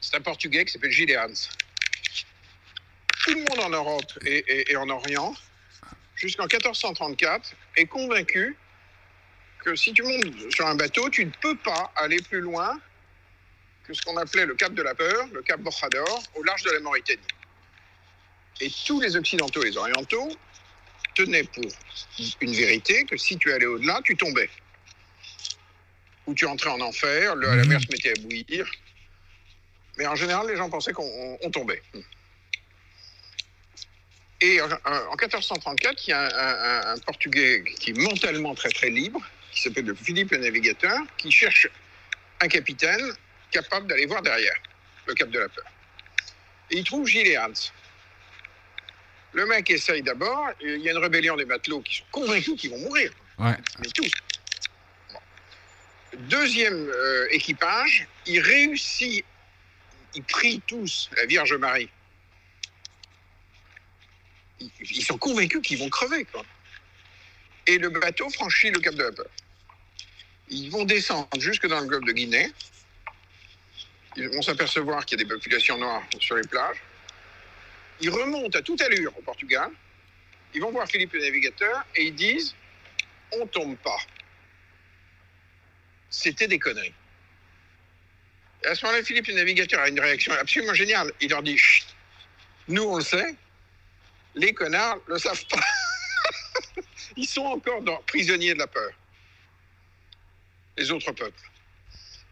[0.00, 1.48] C'est un Portugais qui s'appelle Gilles Hans.
[3.24, 5.34] Tout le monde en Europe et en Orient
[6.20, 8.56] jusqu'en 1434, est convaincu
[9.64, 12.78] que si tu montes sur un bateau, tu ne peux pas aller plus loin
[13.84, 16.70] que ce qu'on appelait le cap de la peur, le cap Bojador, au large de
[16.70, 17.18] la Mauritanie.
[18.60, 20.30] Et tous les Occidentaux et les Orientaux
[21.14, 21.64] tenaient pour
[22.40, 24.50] une vérité que si tu allais au-delà, tu tombais.
[26.26, 27.68] Ou tu entrais en enfer, la mhm.
[27.68, 28.70] mer se mettait à bouillir.
[30.00, 31.82] Mais en général, les gens pensaient qu'on tombait.
[34.40, 39.20] Et en, 1434, il y a un, Portugais qui est mentalement très très libre,
[39.52, 41.68] qui s'appelle Philippe le Navigateur, qui cherche
[42.40, 43.12] un capitaine
[43.50, 44.56] capable d'aller voir derrière
[45.04, 45.66] le cap de la peur.
[46.70, 47.52] Et il trouve Gilles Hans.
[49.34, 52.58] Le mec essaye d'abord, et il y a une rébellion des matelots qui sont convaincus
[52.58, 53.12] qu'ils vont mourir.
[53.38, 53.54] Ouais.
[53.80, 54.10] Mais tous.
[55.12, 55.18] Bon.
[56.20, 59.26] Deuxième euh, équipage, il réussit,
[60.14, 61.88] ils prient tous la Vierge Marie.
[64.60, 66.26] Ils, sont convaincus qu'ils vont crever.
[67.66, 69.24] Et le bateau franchit le cap de la.
[70.48, 72.52] Ils vont descendre jusque dans le golfe de Guinée.
[74.16, 76.78] Ils vont s'apercevoir qu'il y a des populations noires sur les plages.
[78.00, 79.70] Ils remontent à toute allure au Portugal.
[80.52, 82.54] Ils vont voir Philippe le navigateur et ils disent
[83.32, 83.98] on tombe pas.
[86.10, 86.94] C'était des conneries.
[88.66, 91.10] À ce moment-là, Philippe le navigateur a une réaction absolument géniale.
[91.20, 91.86] Il leur dit Chut,
[92.68, 93.34] nous on le sait,
[94.34, 95.60] les connards le savent pas.
[97.16, 98.90] Ils sont encore dans- prisonniers de la peur.
[100.76, 101.40] Les autres peuples.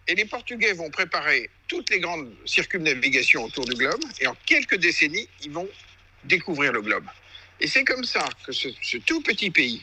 [0.07, 4.77] Et les Portugais vont préparer toutes les grandes circumnavigations autour du globe, et en quelques
[4.77, 5.69] décennies, ils vont
[6.25, 7.05] découvrir le globe.
[7.61, 9.83] Et c'est comme ça que ce, ce tout petit pays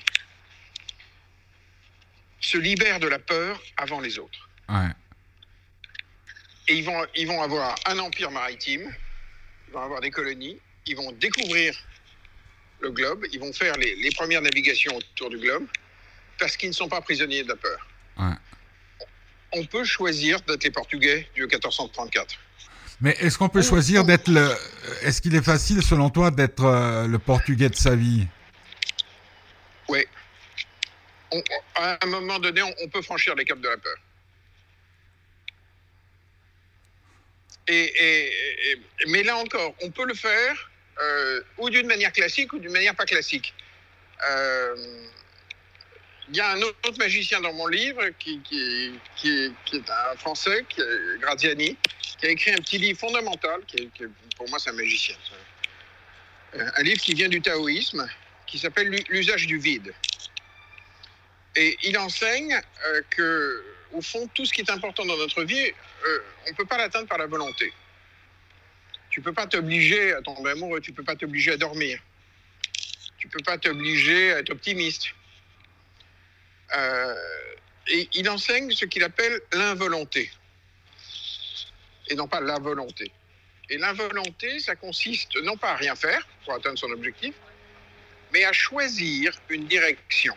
[2.39, 4.49] se libère de la peur avant les autres.
[4.69, 4.89] Ouais.
[6.67, 8.93] Et ils vont, ils vont avoir un empire maritime,
[9.67, 11.75] ils vont avoir des colonies, ils vont découvrir
[12.82, 15.65] le globe, ils vont faire les, les premières navigations autour du globe,
[16.39, 17.88] parce qu'ils ne sont pas prisonniers de la peur.
[18.17, 18.34] Ouais.
[19.54, 22.36] On peut choisir d'être les Portugais du 1434.
[23.01, 24.49] Mais est-ce qu'on peut choisir d'être le.
[25.01, 28.25] Est-ce qu'il est facile, selon toi, d'être euh, le portugais de sa vie?
[29.89, 30.06] Oui.
[31.75, 33.95] À un moment donné, on, on peut franchir les caps de la peur.
[37.67, 42.71] Et, mais là encore, on peut le faire euh, ou d'une manière classique ou d'une
[42.71, 43.54] manière pas classique.
[44.30, 44.75] Euh,
[46.30, 48.41] Il y a un autre magicien dans mon livre qui,
[49.23, 51.78] est un Français, qui est Graziani,
[52.19, 53.89] qui a écrit un petit livre fondamental, qui,
[54.38, 55.15] pour moi c'est un magicien.
[56.56, 58.08] Euh, Un livre qui vient du taoïsme,
[58.47, 59.93] qui s'appelle L'u- L'usage du vide.
[61.55, 63.63] Et il enseigne euh, que,
[63.93, 65.71] au fond, tout ce qui est important dans notre vie,
[66.05, 67.71] euh, on ne peut pas l'atteindre par la volonté.
[69.09, 71.99] Tu peux pas t'obliger à tomber amoureux, tu peux pas t'obliger à dormir,
[73.17, 75.07] tu peux pas t'obliger à être optimiste.
[76.75, 77.15] Euh,
[77.87, 80.29] et il enseigne ce qu'il appelle l'involonté,
[82.09, 83.11] et non pas la volonté.
[83.69, 87.35] Et l'involonté, ça consiste non pas à rien faire pour atteindre son objectif,
[88.33, 90.35] mais à choisir une direction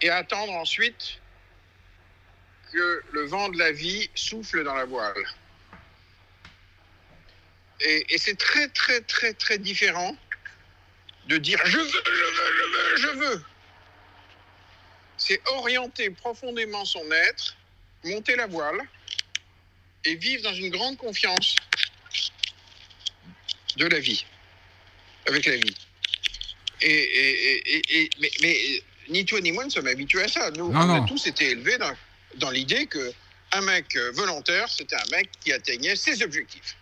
[0.00, 1.20] et attendre ensuite
[2.72, 5.24] que le vent de la vie souffle dans la voile.
[7.80, 10.16] Et, c'est très, très, très, très différent
[11.26, 13.44] de dire je veux, je veux, je veux, je veux.
[15.16, 17.56] C'est orienter profondément son être,
[18.04, 18.80] monter la voile
[20.04, 21.56] et vivre dans une grande confiance
[23.76, 24.24] de la vie,
[25.26, 25.76] avec la vie.
[26.80, 30.50] Et- et- et- et- mais, mais ni toi ni moi ne sommes habitués à ça.
[30.52, 31.04] Nous, Non, on non.
[31.04, 31.92] a tous été élevés dans,
[32.36, 33.12] dans l'idée que
[33.52, 36.76] un mec euh, volontaire, c'était un mec qui atteignait ses objectifs.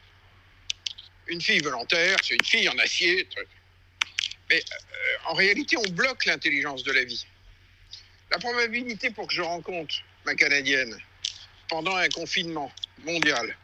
[1.28, 3.24] Une fille volontaire, c'est une fille en acier.
[3.26, 3.46] truc.
[4.50, 7.24] Mais euh, en réalité, on bloque l'intelligence de la vie.
[8.30, 10.96] La probabilité pour que je rencontre ma Canadienne
[11.68, 12.72] pendant un confinement
[13.04, 13.56] mondial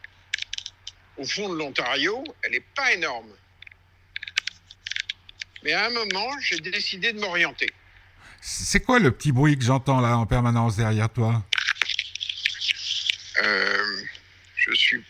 [1.17, 3.29] au fond de l'Ontario, elle n'est pas énorme.
[5.63, 7.69] Mais à un moment, j'ai décidé de m'orienter.
[8.45, 11.43] C'est quoi le petit bruit que j'entends là en permanence derrière toi?
[13.43, 13.77] Euh,
[14.55, 15.01] je suis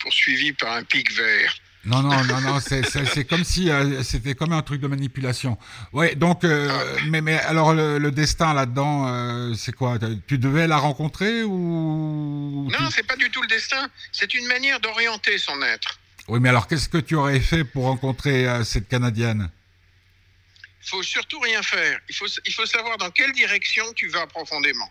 [0.00, 1.54] poursuivi par un pic vert.
[1.84, 5.56] Non, non, non, non, c'est- comme si euh, c'était comme un truc de manipulation.
[5.92, 9.98] Ouais, donc, euh, mais, mais alors le, le destin là-dedans, euh, c'est quoi?
[10.26, 13.88] Tu devais la rencontrer ou Non, tu- c'est pas du tout le destin.
[14.12, 15.98] C'est une manière d'orienter son être.
[16.28, 19.50] Oui, mais alors qu'est-ce que tu aurais fait pour rencontrer cette Canadienne?
[20.82, 22.00] Faut surtout rien faire.
[22.08, 24.90] Il faut, il faut savoir dans quelle direction tu vas profondément.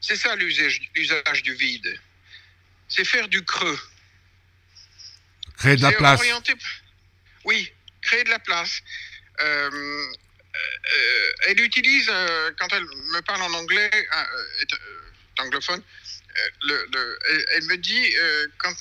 [0.00, 2.00] C'est ça l'usage l'usage du vide.
[2.88, 3.78] C'est faire du creux.
[5.56, 6.20] Créer de la C'est place.
[6.20, 6.56] orienter-
[7.44, 8.80] Oui, créer de la place.
[9.40, 15.82] Euh, euh, elle utilise, euh, quand elle me parle en anglais, est, euh, anglophone,
[16.62, 18.14] le- le- elle, elle me dit
[18.58, 18.74] quand,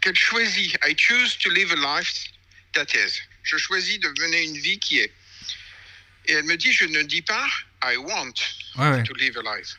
[0.00, 2.12] qu'elle choisit I choose to live a life
[2.74, 3.20] that is.
[3.46, 5.12] Je choisis de mener une vie qui est.
[6.26, 7.46] Et elle me dit, je ne dis pas
[7.84, 8.34] I want
[8.76, 9.02] Ouais, ouais.
[9.04, 9.76] to live a life.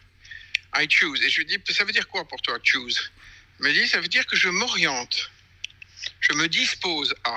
[0.76, 1.22] I choose.
[1.22, 3.12] Et je lui dis, ça veut dire quoi pour toi, choose?
[3.60, 5.30] Elle me dit, ça veut dire que je m'oriente.
[6.22, 7.36] Je me dispose à.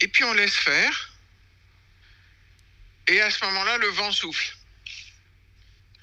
[0.00, 1.10] Et puis on laisse faire.
[3.06, 4.56] Et à ce moment-là, le vent souffle.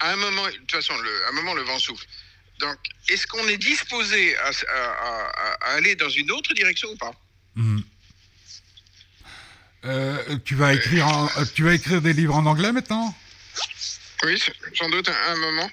[0.00, 2.06] À un moment, de toute façon, le, à un moment, le vent souffle.
[2.60, 6.96] Donc, est-ce qu'on est disposé à, à- à- à aller dans une autre direction ou
[6.96, 7.12] pas?
[7.54, 7.80] Hmm.
[9.84, 13.14] Euh, tu, vas écrire euh, tu vas écrire des livres en anglais maintenant?
[14.24, 14.42] Oui,
[14.74, 15.70] sans doute un, moment.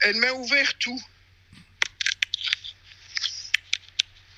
[0.00, 1.02] elle m'a ouvert tout.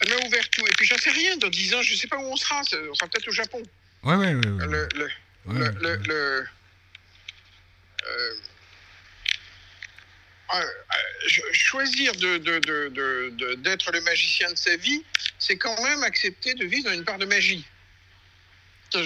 [0.01, 0.67] Elle m'a ouvert tout.
[0.67, 2.61] Et puis j'en sais rien, dans 10 ans, je ne sais pas où on sera.
[2.61, 3.63] On sera peut-être au Japon.
[4.03, 4.35] Ouais, ouais, ouais.
[4.35, 4.67] ouais.
[4.67, 4.89] Le,
[5.47, 6.45] le, le, euh,
[8.07, 8.35] euh,
[11.53, 12.59] choisir d'être de,
[13.31, 15.05] de, le magicien de sa vie,
[15.39, 17.65] c'est quand même accepter de vivre dans une part de magie.
[18.95, 19.05] Euh,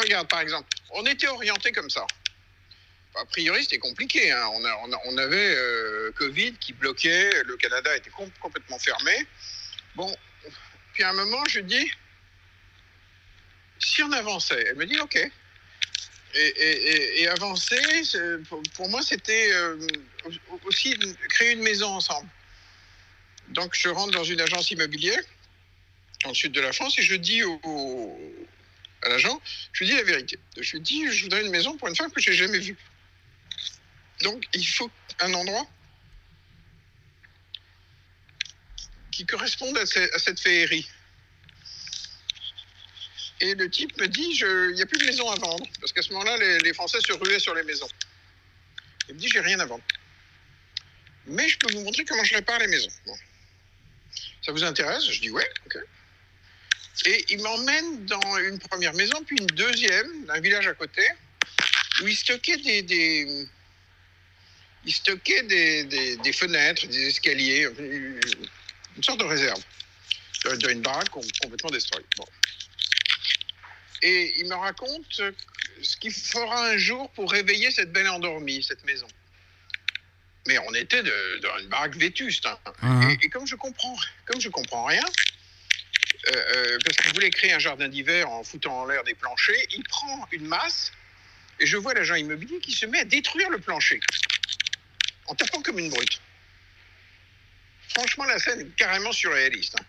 [0.00, 2.06] regarde, par exemple, on était orienté comme ça.
[3.16, 4.30] A priori, c'était compliqué.
[4.32, 4.46] Hein.
[5.06, 5.56] On, avait
[6.16, 9.26] Covid qui bloquait, le Canada était complètement fermé.
[9.96, 10.16] Bon,
[10.92, 11.90] puis à un moment, je dis,
[13.78, 15.18] si on avançait, elle me dit, OK
[16.34, 17.80] et, avancer,
[18.74, 19.86] pour, moi, c'était euh,
[20.64, 20.96] aussi
[21.28, 22.28] créer une maison ensemble.
[23.48, 25.22] Donc, je rentre dans une agence immobilière,
[26.22, 28.18] dans le sud de la France, et je dis au,
[29.02, 29.40] à l'agent,
[29.72, 30.38] je lui dis la vérité.
[30.58, 32.76] Je lui dis, je voudrais une maison pour une femme que j'ai jamais vue.
[34.22, 34.90] Donc, il faut
[35.20, 35.66] un endroit
[39.10, 40.88] qui corresponde à cette féerie.
[43.40, 45.64] Et le type me dit, il n'y a plus de maison à vendre.
[45.80, 47.88] Parce qu'à ce moment-là, les, Français se ruaient sur les maisons.
[49.08, 49.84] Il me dit, j'ai rien à vendre.
[51.26, 52.90] Mais je peux vous montrer comment je répare les maisons.
[54.42, 55.10] Ça vous intéresse?
[55.10, 55.78] Je dis, ouais, ok.
[57.06, 61.02] Et il m'emmène dans une première maison, puis une deuxième, d'un village à côté,
[62.02, 63.46] où il stockait des,
[64.84, 69.62] il stockait des, des, fenêtres, des escaliers, une sorte de réserve
[70.58, 72.06] d'une baraque complètement détruite.
[72.16, 72.24] Bon.
[74.02, 75.20] Et il me raconte
[75.82, 79.06] ce qu'il fera un jour pour réveiller cette belle endormie, cette maison.
[80.46, 82.46] Mais on était dans une baraque vétuste.
[82.46, 82.58] Hein.
[82.82, 83.18] Uh-huh.
[83.22, 85.04] et, comme je comprends, comme je comprends rien,
[86.28, 89.64] euh, euh, parce qu'il voulait créer un jardin d'hiver en foutant en l'air des planchers,
[89.74, 90.92] il prend une masse
[91.58, 94.00] et je vois l'agent immobilier qui se met à détruire le plancher
[95.26, 96.20] en tapant comme une brute.
[97.88, 99.76] Franchement, la scène est carrément surréaliste.
[99.78, 99.84] Hein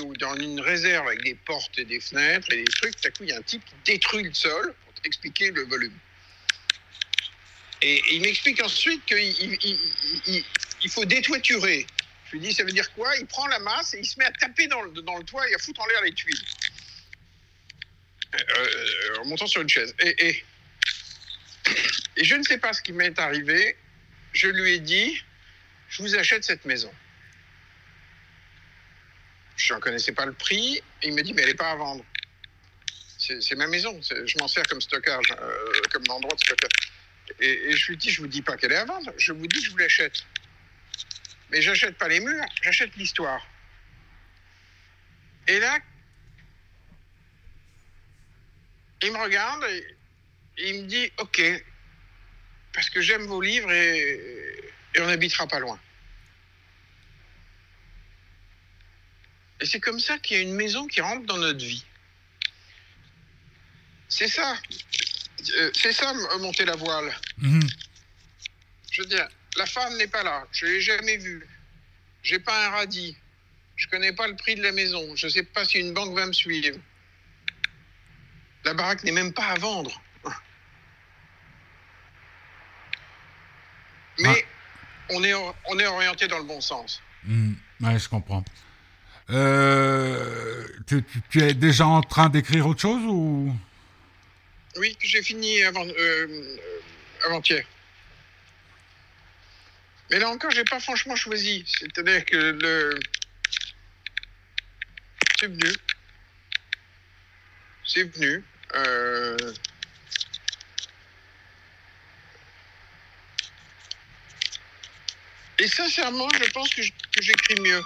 [0.00, 3.10] ou dans une réserve avec des portes et des fenêtres et des trucs, tout à
[3.10, 5.96] coup, il y a un type qui détruit le sol pour t'expliquer le volume.
[7.80, 10.44] Et, il m'explique ensuite qu'il
[10.82, 11.86] il, faut détoiturer.
[12.26, 13.16] Je lui dis, ça veut dire quoi?
[13.16, 15.48] Il prend la masse et il se met à taper dans le, dans le toit
[15.48, 16.44] et à foutre en l'air les tuiles.
[18.34, 19.94] Euh, en montant sur une chaise.
[20.00, 20.44] Et,
[22.16, 23.76] et je ne sais pas ce qui m'est arrivé.
[24.32, 25.22] Je lui ai dit,
[25.88, 26.92] je vous achète cette maison.
[29.58, 30.80] Je n'en connaissais pas le prix.
[31.02, 32.04] Il me dit, mais elle n'est pas à vendre.
[33.18, 34.00] C'est ma maison.
[34.00, 36.92] Je m'en sers comme stockage, euh, comme endroit de stockage.
[37.40, 39.12] Et, je lui dis, je ne vous dis pas qu'elle est à vendre.
[39.18, 40.24] Je vous dis, je vous l'achète.
[41.50, 43.44] Mais j'achète pas les murs, j'achète l'histoire.
[45.48, 45.78] Et là,
[49.02, 49.96] il me regarde et,
[50.58, 51.42] il me dit, OK,
[52.72, 55.80] parce que j'aime vos livres et on n'habitera pas loin.
[59.60, 61.84] Et c'est comme ça qu'il y a une maison qui rentre dans notre vie.
[64.08, 64.56] C'est ça.
[65.56, 67.14] Euh, c'est ça, monter la voile.
[67.38, 67.68] Mhm.
[68.90, 70.46] Je veux dire, la femme n'est pas là.
[70.52, 71.46] Je ne l'ai jamais vue.
[72.22, 73.16] J'ai pas un radis.
[73.76, 75.14] Je connais pas le prix de la maison.
[75.14, 76.78] Je ne sais pas si une banque va me suivre.
[78.64, 80.02] La baraque n'est même pas à vendre.
[84.18, 84.44] Mais
[85.10, 85.32] on, est,
[85.66, 87.00] on est orienté dans le bon sens.
[87.22, 87.54] Mmh.
[87.80, 88.44] Ouais, je comprends.
[89.30, 93.54] Euh, tu, es déjà en train d'écrire autre chose ou?
[94.76, 96.56] Oui, j'ai fini avant, euh,
[97.26, 97.64] avant-hier.
[100.10, 101.64] Mais là encore, j'ai pas franchement choisi.
[101.66, 102.98] C'est-à-dire que le.
[105.38, 105.72] C'est venu.
[107.84, 108.42] C'est venu.
[108.74, 109.36] Euh,
[115.58, 116.82] et sincèrement, je pense que
[117.20, 117.82] j'écris mieux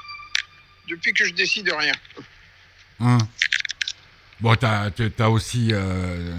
[0.88, 1.94] depuis que je décide rien.
[3.00, 3.18] Hein.
[4.40, 6.34] Bon, tu as, aussi euh,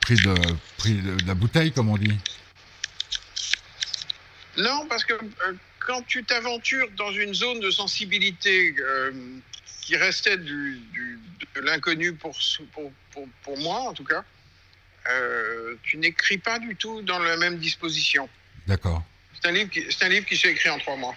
[0.00, 0.34] pris, de,
[0.76, 2.18] pris de, la bouteille, comme on dit.
[4.58, 9.12] Non, parce que euh, quand tu t'aventures dans une zone de sensibilité euh,
[9.80, 10.80] qui restait du,
[11.54, 12.36] de l'inconnu pour,
[12.72, 12.92] pour,
[13.42, 14.24] pour, moi, en tout cas,
[15.82, 18.28] tu n'écris pas du tout dans la même disposition.
[18.66, 19.04] D'accord.
[19.40, 21.14] C'est un, livre qui, un livre qui s'est écrit en trois mois.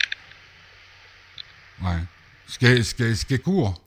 [1.82, 1.98] Ouais.
[2.50, 3.82] Ce qui est, ce qui est, ce qui est court.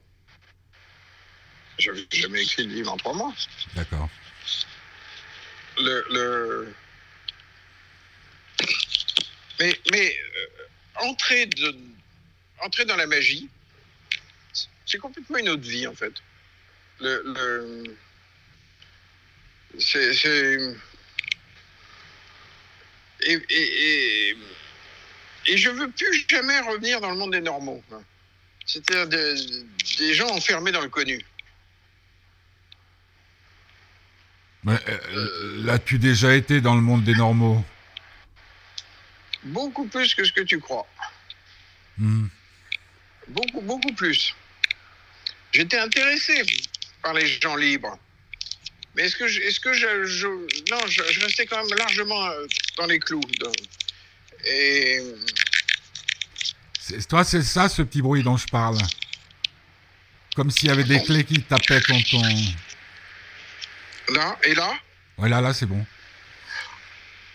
[1.79, 3.35] J'avais jamais écrit de livre en trois mois.
[3.75, 4.09] D'accord.
[5.79, 6.75] Le, le...
[9.59, 11.77] Mais, mais euh, entrer de,
[12.61, 13.49] entrer dans la magie.
[14.87, 16.13] C'est complètement une autre vie, en fait.
[17.01, 17.97] Le, le-
[19.79, 20.15] c'est.
[20.15, 20.77] c'est-
[23.25, 24.37] Et, et, et,
[25.47, 27.83] et je veux plus jamais revenir dans le monde des normaux.
[28.67, 29.35] C'est-à-dire des,
[29.99, 31.21] des gens enfermés dans le connu.
[34.65, 37.65] Mais, euh, L'as-tu déjà été dans le monde des normaux?
[39.45, 40.87] Beaucoup plus que ce que tu crois.
[41.99, 42.27] Hmm.
[43.29, 44.35] Beaucoup, beaucoup plus.
[45.53, 46.43] J'étais intéressé
[47.03, 47.99] par les gens libres.
[48.95, 50.27] Mais est-ce que, je, est-ce que je, je-
[50.71, 52.47] non, je, je restais quand même largement euh,
[52.77, 53.21] dans les clous.
[54.47, 55.01] Et
[57.09, 58.79] Toi, c'est ça, ce petit bruit dont je parle.
[60.35, 62.23] Comme s'il y avait des clés qui tapaient quand on...
[64.15, 64.73] là, et là,
[65.19, 65.85] Ouais, là, là, c'est bon.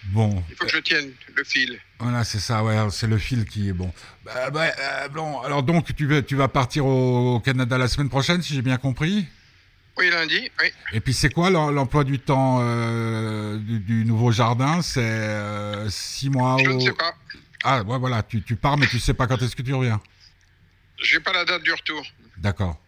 [0.06, 1.78] Bon, il faut que je tienne le fil.
[2.00, 3.92] voilà, c'est ça, ouais, c'est le fil qui est bon.
[4.24, 7.88] Bah, bah, euh, bon, alors donc, tu vas, tu vas partir au, au Canada la
[7.88, 9.28] semaine prochaine, si j'ai bien compris?
[9.98, 10.68] Oui, lundi, oui.
[10.94, 14.82] Et puis, c'est quoi l'em- l'emploi du temps euh, du, du nouveau jardin?
[14.82, 16.74] C'est euh, six mois Je au...
[16.76, 17.14] ne sais pas.
[17.70, 20.02] Ah, ouais, voilà, tu, tu pars, mais tu sais pas quand est-ce que tu reviens.
[21.04, 22.02] J'ai pas la date du retour.
[22.38, 22.82] D'accord.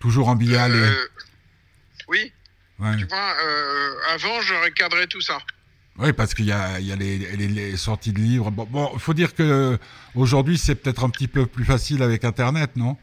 [0.00, 0.74] Toujours en billet aller.
[0.80, 1.08] Euh,
[2.08, 2.32] oui,
[2.80, 2.96] Ouais.
[2.96, 5.38] tu vois, euh, avant, j'aurais cadré tout ça.
[5.96, 8.50] Oui, parce qu'il y a, il y a les, les- les sorties de livres.
[8.50, 9.78] Bon, bon, faut dire que
[10.16, 12.96] aujourd'hui, c'est peut-être un petit peu plus facile avec Internet, non?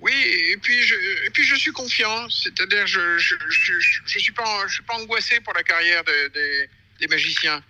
[0.00, 0.94] Oui, et puis je,
[1.26, 4.82] et puis je suis confiant, c'est-à-dire je je, je, je- je suis pas je suis
[4.84, 6.68] pas angoissé pour la carrière de- des-
[7.00, 7.62] des magiciens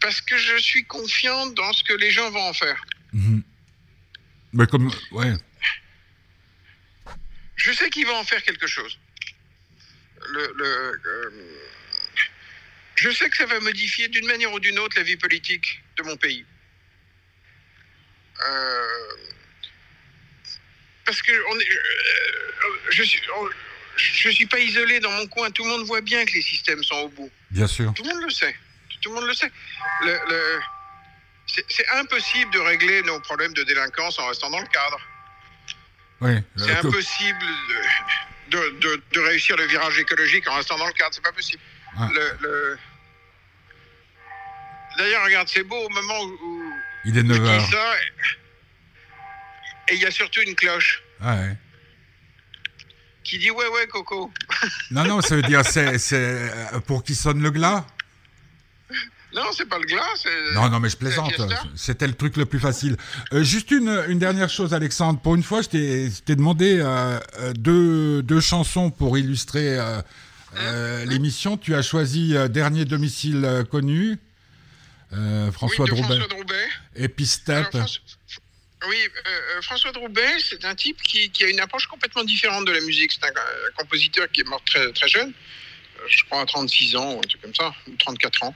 [0.00, 2.80] parce que je suis confiant dans ce que les gens vont en faire.
[3.12, 3.42] Mhm.
[4.52, 5.32] Mais comme, ouais,
[7.56, 8.98] Je sais qu'ils vont en faire quelque chose.
[10.34, 10.64] Le, le,
[11.06, 11.30] euh,
[12.96, 16.02] je sais que ça va modifier d'une manière ou d'une autre la vie politique de
[16.02, 16.44] mon pays.
[18.44, 18.86] Euh,
[21.04, 23.48] parce que on est, euh, je suis, on-
[23.96, 25.50] je suis pas isolé dans mon coin.
[25.50, 27.30] Tout le monde voit bien que les systèmes sont au bout.
[27.50, 27.92] bien sûr.
[27.94, 28.56] Tout le monde le sait.
[29.02, 29.50] Tout le monde le sait.
[30.02, 30.60] Le, le-
[31.68, 34.98] c'est, impossible de régler nos problèmes de délinquance en restant dans le cadre.
[36.20, 36.38] Oui.
[36.56, 37.38] C'est impossible
[38.48, 41.10] de, de, de- de réussir le virage écologique en restant dans le cadre.
[41.14, 41.60] C'est pas possible.
[41.98, 42.08] Ah.
[42.14, 42.78] Le- le-
[44.98, 46.72] D'ailleurs, regarde, c'est beau au moment où,
[47.04, 47.70] il est je 9 dis heures.
[47.70, 47.94] ça.
[49.88, 51.56] Et il y a surtout une cloche Ah ouais.
[53.24, 54.30] qui dit Ouais, ouais, Coco.
[54.90, 57.84] Non, non, ça veut dire c'est, c'est euh, pour qui sonne le glas?
[59.34, 60.06] Non, c'est pas le glas.
[60.16, 60.54] C'est...
[60.54, 61.32] Non, non, mais je plaisante.
[61.74, 62.96] C'était le truc le plus facile.
[63.32, 65.20] Euh, juste une, une dernière chose, Alexandre.
[65.20, 70.00] Pour une fois, je t'ai, demandé euh, euh, deux, deux chansons pour illustrer euh,
[70.56, 71.56] euh, l'émission.
[71.56, 74.18] Tu as choisi Dernier domicile connu,
[75.52, 76.68] François oui, de Droubet, François Droubet.
[76.96, 77.08] et
[77.70, 78.00] François-
[78.88, 82.72] Oui, euh, François Droubet, c'est un type qui, qui a une approche complètement différente de
[82.72, 83.12] la musique.
[83.12, 85.32] C'est un, un compositeur qui est mort très, très jeune,
[86.08, 88.54] je crois à 36 ans, ou un truc comme ça, ou 34 ans.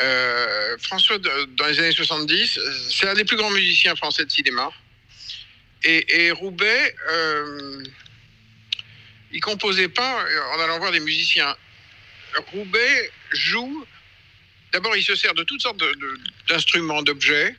[0.00, 4.30] Euh, François, dans les années 70, euh, c'est un des plus grands musiciens français de
[4.30, 4.70] cinéma.
[5.84, 7.82] Et, et Roubaix, euh,
[9.32, 11.56] il composait pas euh, en allant voir des musiciens.
[12.52, 13.86] Roubaix joue.
[14.72, 15.82] D'abord, il se sert de toutes sortes
[16.48, 17.56] d'instruments, d'objets.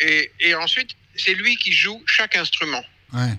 [0.00, 2.84] Et, et ensuite, c'est lui qui joue chaque instrument.
[3.12, 3.38] Ouais.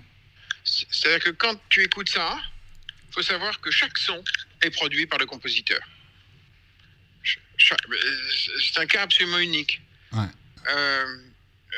[0.64, 2.40] C'est-à-dire que quand tu écoutes ça,
[3.10, 4.24] il faut savoir que chaque son
[4.62, 5.82] est produit par le compositeur.
[7.72, 7.98] Euh,
[8.64, 9.82] C'est un cas absolument unique.
[10.12, 10.26] Ouais.
[10.70, 11.18] Euh,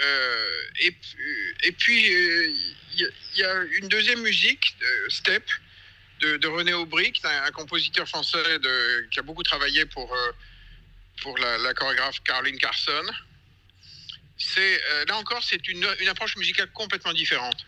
[0.03, 4.75] euh, et, puis- et puis, il y, a- il y a une deuxième musique,
[5.09, 5.45] Step,
[6.19, 9.85] de, de René Aubry, qui est un, un compositeur français de- qui a beaucoup travaillé
[9.85, 10.15] pour,
[11.21, 13.05] pour la, la chorégraphe Caroline Carson.
[14.37, 17.65] C'est, là encore, c'est une, une approche musicale complètement différente.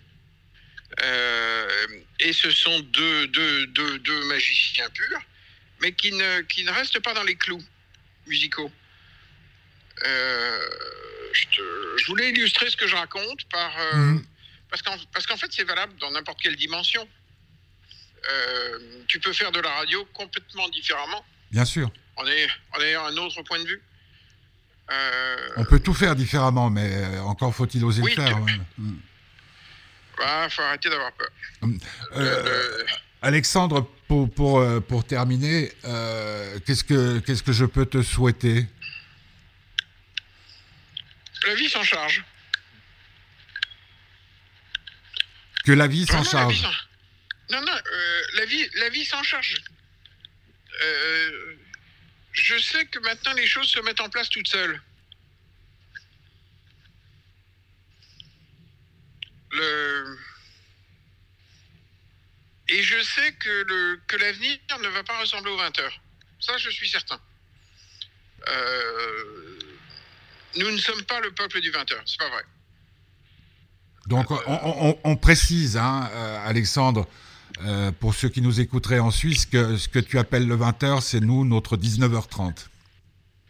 [1.01, 1.87] Euh,
[2.19, 5.21] et ce sont deux, deux, deux, deux magiciens purs,
[5.81, 7.63] mais qui ne, qui ne restent pas dans les clous
[8.27, 8.71] musicaux.
[10.05, 10.59] Euh,
[11.33, 14.25] je, te- je voulais illustrer ce que je raconte par, euh, Mhm.
[14.69, 17.07] parce qu'en parce qu'en fait, c'est valable dans n'importe quelle dimension.
[18.29, 21.89] Euh, tu peux faire de la radio complètement différemment, Bien sûr.
[22.17, 23.81] en ayant, en ayant un autre point de vue.
[25.57, 28.41] On peut tout faire différemment, mais encore faut-il oser Oui, le faire.
[28.41, 28.51] ouais.
[28.77, 28.97] Mm.
[30.17, 31.29] bah, faut arrêter d'avoir peur.
[33.21, 38.67] Alexandre, pour, pour, euh, pour terminer, euh, qu'est-ce, que, je peux te souhaiter?
[41.47, 42.23] La vie s'en charge.
[45.65, 46.61] Que la vie s'en charge.
[47.51, 49.55] Non, non, euh, la vie, la vie s'en charge.
[52.31, 54.81] Je sais que maintenant les choses se mettent en place toutes seules.
[59.51, 60.17] Le
[62.69, 65.99] je sais que, le, que l'avenir ne va pas ressembler aux 20 heures.
[66.39, 67.19] Ça, je suis certain.
[68.49, 69.59] Euh,
[70.57, 72.43] nous ne sommes pas le peuple du 20 heures, c'est pas vrai.
[74.07, 77.07] Donc, on, on- on précise, hein, euh, Alexandre,
[77.63, 81.01] euh, pour ceux qui nous écouteraient en Suisse, que ce que tu appelles le 20h,
[81.01, 82.67] c'est nous, notre 19h30.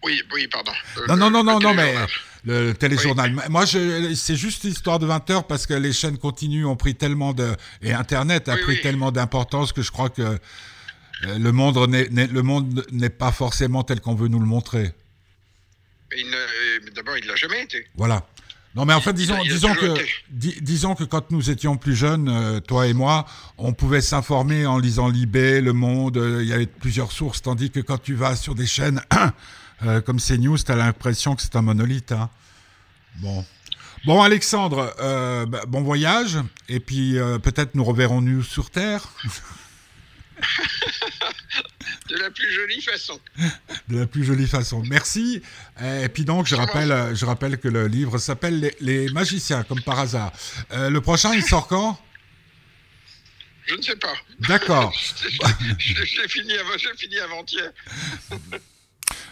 [0.04, 0.72] Oui, oui, pardon.
[1.08, 1.96] Non, le- non, non, non, non, mais
[2.46, 3.36] le téléjournal.
[3.50, 7.34] Moi, c'est juste l'histoire de 20 heures parce que les chaînes continues ont pris tellement
[7.34, 7.56] de.
[7.82, 8.82] Et Internet a Oui, pris oui.
[8.82, 10.38] tellement d'importance que je crois que euh,
[11.40, 14.94] le monde n'est, n'est- le monde n'est pas forcément tel qu'on veut nous le montrer.
[16.96, 17.86] D'abord, il ne l'a jamais été.
[17.96, 18.26] Voilà.
[18.76, 19.94] Non, mais en fait, disons, toujours que,
[20.30, 23.26] disons que quand nous étions plus jeunes, euh, toi et moi,
[23.58, 27.72] on pouvait s'informer en lisant Libé, Le Monde, euh, il y avait plusieurs sources, tandis
[27.72, 29.02] que quand tu vas sur des chaînes
[29.84, 32.12] euh, comme CNews, tu as l'impression que c'est un monolithe.
[32.12, 32.30] hein.
[33.18, 33.46] Bon.
[34.06, 36.38] Bon, Alexandre, euh, bah, bon voyage,
[36.70, 39.02] et puis euh, peut-être nous reverrons-nous sur Terre,
[42.10, 43.20] De la plus jolie façon.
[43.88, 44.84] de la plus jolie façon.
[44.88, 45.42] Merci.
[45.82, 49.82] Et puis donc, je rappelle, je rappelle que le livre s'appelle les, Les Magiciens, comme
[49.82, 50.32] par hasard.
[50.72, 52.00] Euh, le prochain, il sort quand?
[53.66, 54.14] Je ne sais pas.
[54.48, 54.94] D'accord.
[55.80, 57.72] J'ai j'ai fini, avant- j'ai fini avant-hier.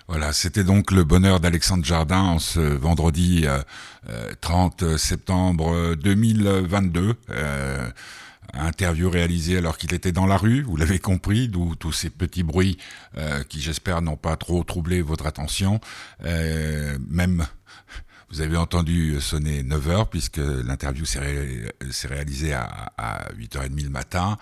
[0.08, 3.62] Voilà, c'était donc le bonheur d'Alexandre Jardin en ce vendredi euh,
[4.10, 7.16] euh, 30 septembre 2022.
[7.30, 7.90] Euh,
[8.54, 12.44] interview réalisée alors qu'il était dans la rue, vous l'avez compris, d'où tous ces petits
[12.44, 12.78] bruits
[13.18, 15.80] euh, qui j'espère n'ont pas trop troublé votre attention.
[16.24, 17.46] Euh, même
[18.32, 23.84] vous avez entendu sonner 9 heures puisque l'interview s'est ré- s'est réalisée à, à 8h30
[23.84, 24.38] le matin.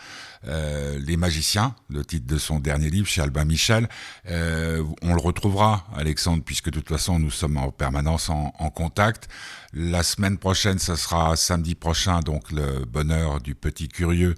[0.47, 3.87] Euh, Les magiciens, le titre de son dernier livre chez Albin Michel.
[4.29, 9.27] Euh, on le retrouvera, Alexandre, puisque de toute façon nous sommes en permanence en, contact.
[9.73, 14.35] La semaine prochaine, ça sera samedi prochain, donc le bonheur du petit curieux,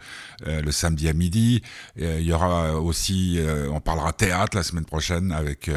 [0.48, 1.62] euh, le samedi à midi.
[1.96, 3.40] Il y aura aussi,
[3.72, 5.70] on parlera théâtre la semaine prochaine avec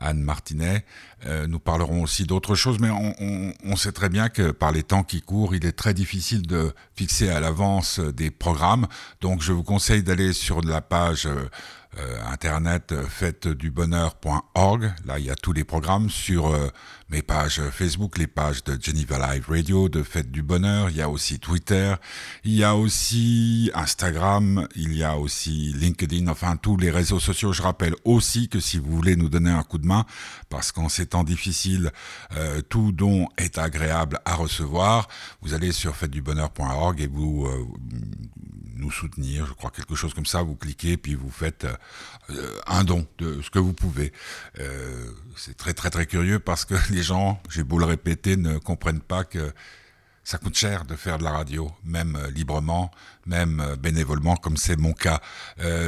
[0.00, 0.84] Anne Martinet.
[1.26, 4.70] Euh, nous parlerons aussi d'autres choses, mais on, on- on sait très bien que par
[4.72, 8.86] les temps qui courent, il est très difficile de fixer à l'avance euh, des programmes.
[9.20, 11.28] Donc je vous conseille d'aller sur la page
[11.96, 14.92] euh, internet euh, fêtedubonheur.org.
[15.06, 16.68] Là, il y a tous les programmes sur euh,
[17.08, 20.90] mes pages Facebook, les pages de Geneva Live Radio, de Fête du Bonheur.
[20.90, 21.94] Il y a aussi Twitter,
[22.44, 27.52] il y a aussi Instagram, il y a aussi LinkedIn, enfin tous les réseaux sociaux.
[27.52, 30.04] Je rappelle aussi que si vous voulez nous donner un coup de main,
[30.50, 31.90] parce qu'en ces temps difficiles,
[32.36, 35.08] euh, tout don est agréable à recevoir,
[35.40, 37.66] vous allez sur fêtedubonheur.org et vous euh,
[38.78, 41.76] nous soutenir, je crois quelque chose comme ça, vous cliquez puis vous faites euh,
[42.30, 44.12] euh, un don de ce que vous pouvez.
[44.60, 48.58] Euh, c'est très très très curieux parce que les gens, j'ai beau le répéter, ne
[48.58, 49.52] comprennent pas que
[50.24, 52.90] ça coûte cher de faire de la radio, même librement,
[53.24, 55.22] même bénévolement, comme c'est mon cas.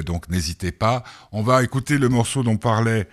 [0.07, 1.05] Donc n'hésitez pas.
[1.31, 3.07] On va écouter le morceau dont parlait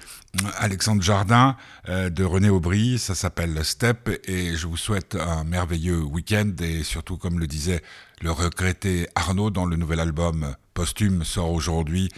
[0.58, 1.58] Alexandre Jardin
[1.90, 2.98] de René Aubry.
[2.98, 7.84] Ça s'appelle Step et je vous souhaite un merveilleux week-end et surtout, comme le disait
[8.22, 12.10] le regretté Arnaud dans le nouvel album posthume sort aujourd'hui.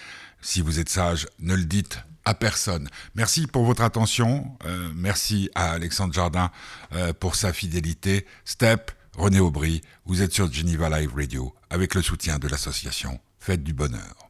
[0.41, 2.88] Si vous êtes sage, ne le dites à personne.
[3.16, 4.58] Merci pour votre attention.
[4.66, 6.52] Euh, merci à Alexandre Jardin
[6.93, 8.26] euh, pour sa fidélité.
[8.45, 13.64] Step, René Aubry, vous êtes sur Geneva Live Radio avec le soutien de l'association Fête
[13.64, 14.30] du Bonheur.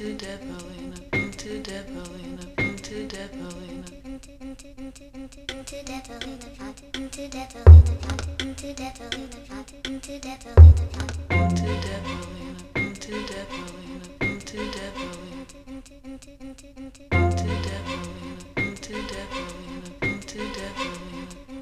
[0.00, 3.84] into Develina, into Develina, into Develina.
[3.92, 11.12] Into Develina pot, into Develina pot, into Develina pot, into Develina pot.
[11.30, 15.44] Into Develina, into Develina, into Develina.
[15.44, 16.16] Into
[17.10, 17.84] Develina,
[18.56, 19.60] into Develina,
[20.00, 20.88] into Develina.
[21.20, 21.60] Into